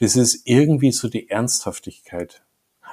[0.00, 2.42] das ist irgendwie so die Ernsthaftigkeit.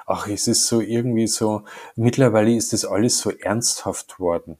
[0.05, 1.63] Ach, es ist so irgendwie so,
[1.95, 4.57] mittlerweile ist das alles so ernsthaft worden.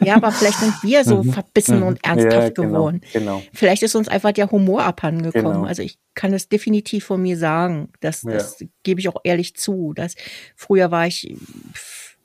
[0.00, 1.32] Ja, aber vielleicht sind wir so mhm.
[1.32, 2.10] verbissen und mhm.
[2.10, 3.00] ernsthaft ja, genau, geworden.
[3.12, 3.42] Genau.
[3.52, 5.52] Vielleicht ist uns einfach der Humor abhandengekommen.
[5.52, 5.66] Genau.
[5.66, 7.90] Also ich kann es definitiv von mir sagen.
[8.00, 8.66] Das, das ja.
[8.82, 9.92] gebe ich auch ehrlich zu.
[9.94, 10.14] Dass
[10.54, 11.36] früher war ich,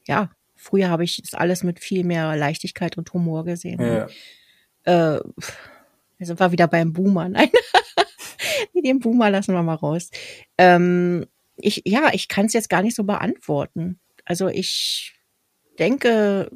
[0.05, 3.81] ja, früher habe ich das alles mit viel mehr Leichtigkeit und Humor gesehen.
[3.81, 4.07] Ja.
[4.83, 5.19] Äh,
[6.17, 7.29] wir sind wir wieder beim Boomer.
[7.29, 7.49] Nein,
[8.75, 10.09] den Boomer lassen wir mal raus.
[10.57, 11.25] Ähm,
[11.57, 13.99] ich, ja, ich kann es jetzt gar nicht so beantworten.
[14.25, 15.13] Also ich
[15.79, 16.51] denke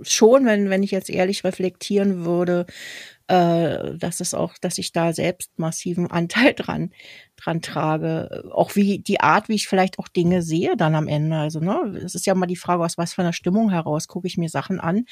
[0.00, 2.66] schon, wenn, wenn ich jetzt ehrlich reflektieren würde,
[3.32, 6.90] äh, dass es auch, dass ich da selbst massiven Anteil dran,
[7.36, 8.44] dran trage.
[8.52, 11.36] Auch wie die Art, wie ich vielleicht auch Dinge sehe dann am Ende.
[11.36, 14.26] Also, ne, es ist ja mal die Frage, aus was für einer Stimmung heraus gucke
[14.26, 15.06] ich mir Sachen an.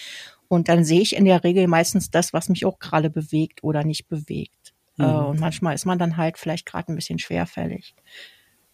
[0.48, 3.84] Und dann sehe ich in der Regel meistens das, was mich auch gerade bewegt oder
[3.84, 4.74] nicht bewegt.
[4.98, 5.24] Äh, mhm.
[5.26, 7.94] und manchmal ist man dann halt vielleicht gerade ein bisschen schwerfällig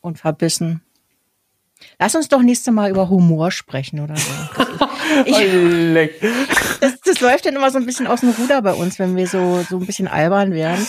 [0.00, 0.82] und verbissen.
[1.98, 4.32] Lass uns doch nächste Mal über Humor sprechen oder so.
[5.24, 5.36] Ich,
[6.80, 9.26] das, das, läuft dann immer so ein bisschen aus dem Ruder bei uns, wenn wir
[9.26, 10.84] so, so ein bisschen albern werden.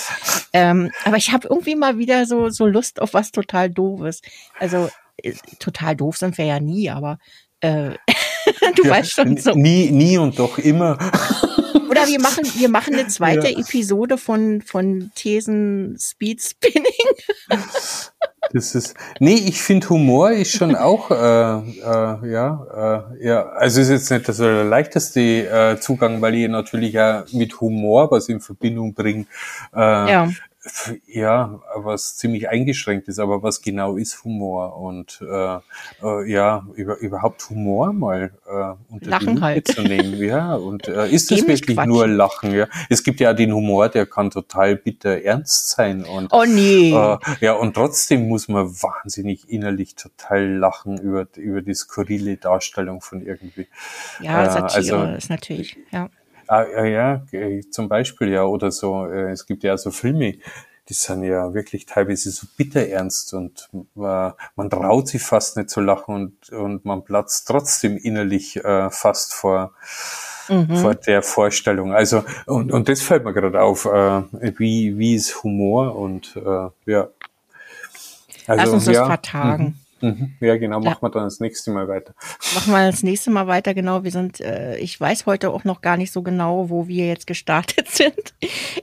[0.53, 4.21] Ähm, aber ich habe irgendwie mal wieder so, so Lust auf was total Doofes.
[4.59, 7.19] Also äh, total doof sind wir ja nie, aber
[7.61, 7.91] äh,
[8.75, 9.53] du ja, weißt schon so.
[9.53, 10.97] Nie, nie und doch immer.
[11.97, 13.59] Oder wir machen, wir machen eine zweite ja.
[13.59, 16.83] Episode von, von Thesen Speed Spinning.
[18.53, 23.81] Das ist, nee, ich finde Humor ist schon auch, äh, äh, ja, äh, ja, also
[23.81, 28.29] ist jetzt nicht das der leichteste äh, Zugang, weil ich natürlich ja mit Humor was
[28.29, 29.25] in Verbindung bringe.
[29.75, 29.79] Äh,
[30.11, 30.29] ja
[31.05, 35.57] ja, was ziemlich eingeschränkt ist, aber was genau ist Humor und äh,
[36.03, 39.67] äh, ja, über, überhaupt Humor mal äh, unter Lachen die Lupe halt.
[39.67, 41.87] zu nehmen, ja, und äh, ist es wirklich Quatsch.
[41.87, 42.67] nur Lachen, ja?
[42.89, 46.91] Es gibt ja den Humor, der kann total bitter ernst sein und oh nee.
[46.91, 53.01] Äh, ja, und trotzdem muss man wahnsinnig innerlich total lachen über über die skurrile Darstellung
[53.01, 53.67] von irgendwie.
[54.21, 56.09] Ja, äh, Satire also, ist natürlich, ja.
[56.47, 57.25] Ah, ja,
[57.71, 60.37] zum Beispiel ja, oder so, äh, es gibt ja so Filme,
[60.89, 65.69] die sind ja wirklich teilweise so bitter ernst und äh, man traut sich fast nicht
[65.69, 69.73] zu lachen und, und man platzt trotzdem innerlich äh, fast vor,
[70.47, 70.77] mhm.
[70.77, 71.91] vor der Vorstellung.
[71.91, 74.21] Also, und, und das fällt mir gerade auf, äh,
[74.57, 77.09] wie, wie ist Humor und äh, ja.
[78.47, 79.77] Also, Lass uns das ja, vertagen.
[80.01, 80.35] Mhm.
[80.39, 82.13] Ja, genau, machen wir dann das nächste Mal weiter.
[82.55, 84.03] Machen wir das nächste Mal weiter, genau.
[84.03, 87.27] Wir sind, äh, ich weiß heute auch noch gar nicht so genau, wo wir jetzt
[87.27, 88.33] gestartet sind.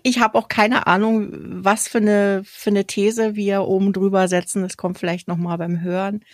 [0.02, 1.30] Ich habe auch keine Ahnung,
[1.64, 4.62] was für eine, für eine These wir oben drüber setzen.
[4.62, 6.24] Das kommt vielleicht nochmal beim Hören.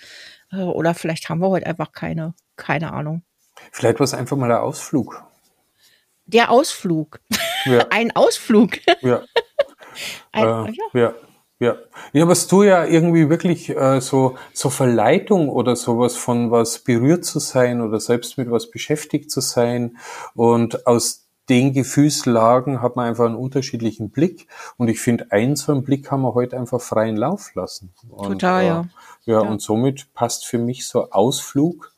[0.52, 3.22] Äh, oder vielleicht haben wir heute einfach keine, keine Ahnung.
[3.72, 5.22] Vielleicht war es einfach mal der Ausflug.
[6.26, 7.20] Der Ausflug.
[7.64, 7.86] Ja.
[7.90, 8.78] Ein Ausflug.
[9.02, 9.22] Ja.
[10.32, 11.00] Ein, äh, ja.
[11.00, 11.14] ja.
[11.60, 11.76] Ja,
[12.14, 17.26] ja, was du ja irgendwie wirklich äh, so so Verleitung oder sowas von was berührt
[17.26, 19.98] zu sein oder selbst mit was beschäftigt zu sein
[20.34, 24.46] und aus den Gefühlslagen hat man einfach einen unterschiedlichen Blick
[24.78, 27.92] und ich finde, einen so einen Blick kann man heute einfach freien Lauf lassen.
[28.08, 28.80] Und, Total, ja.
[28.80, 29.42] Äh, ja.
[29.42, 29.48] ja.
[29.48, 31.92] und somit passt für mich so Ausflug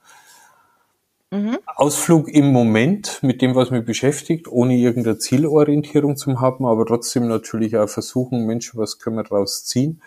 [1.33, 1.59] Mhm.
[1.65, 7.27] Ausflug im Moment mit dem, was mich beschäftigt, ohne irgendeine Zielorientierung zu haben, aber trotzdem
[7.27, 10.03] natürlich auch versuchen, Mensch, was können wir daraus ziehen,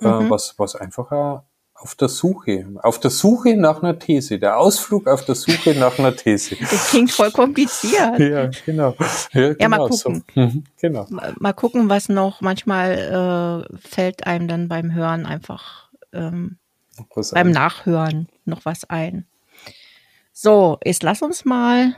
[0.00, 0.26] äh, mhm.
[0.26, 1.42] äh, was, was einfach auch
[1.74, 5.98] auf der Suche, auf der Suche nach einer These, der Ausflug auf der Suche nach
[5.98, 6.56] einer These.
[6.60, 8.18] Das klingt voll kompliziert.
[8.18, 8.94] ja, genau.
[9.32, 10.24] Ja, ja mal genau gucken.
[10.34, 10.40] So.
[10.40, 11.06] Mhm, genau.
[11.10, 16.56] Mal gucken, was noch, manchmal äh, fällt einem dann beim Hören einfach, ähm,
[17.32, 17.50] beim.
[17.50, 19.26] Nachhören noch was ein.
[20.44, 21.94] So, jetzt lass uns mal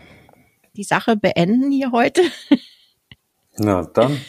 [0.76, 2.20] die Sache beenden hier heute.
[3.56, 4.20] Na, dann.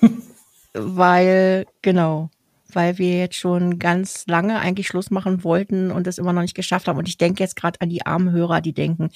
[0.72, 2.30] Weil, genau,
[2.72, 6.54] weil wir jetzt schon ganz lange eigentlich Schluss machen wollten und es immer noch nicht
[6.54, 6.98] geschafft haben.
[6.98, 9.10] Und ich denke jetzt gerade an die armen Hörer, die denken,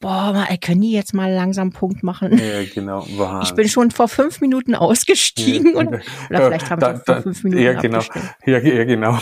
[0.00, 2.38] boah, können die jetzt mal langsam Punkt machen?
[2.38, 3.06] Ja, genau.
[3.16, 3.42] Wahnsinn.
[3.42, 7.22] Ich bin schon vor fünf Minuten ausgestiegen ja, und, oder vielleicht haben da, sie vor
[7.22, 8.00] fünf Minuten Ja, genau.
[8.44, 9.18] Ja, ja, genau.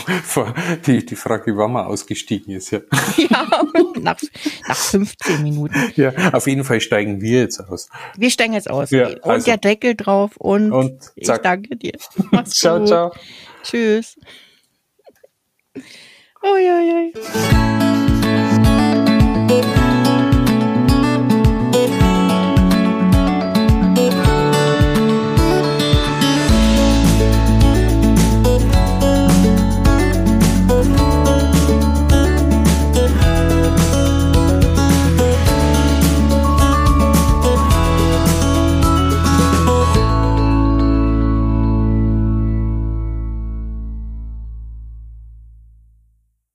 [0.85, 2.79] Die, die Frage, wie war man ausgestiegen ist, ja.
[3.17, 3.47] ja,
[4.01, 4.17] nach,
[4.67, 5.75] nach 15 Minuten.
[5.95, 7.89] Ja, auf jeden Fall steigen wir jetzt aus.
[8.17, 8.91] Wir steigen jetzt aus.
[8.91, 9.45] Ja, und also.
[9.45, 11.93] der Deckel drauf und, und ich danke dir.
[12.31, 12.87] Mach's ciao, gut.
[12.87, 13.11] ciao.
[13.63, 14.15] Tschüss.
[16.41, 17.13] Oi, oi, oi.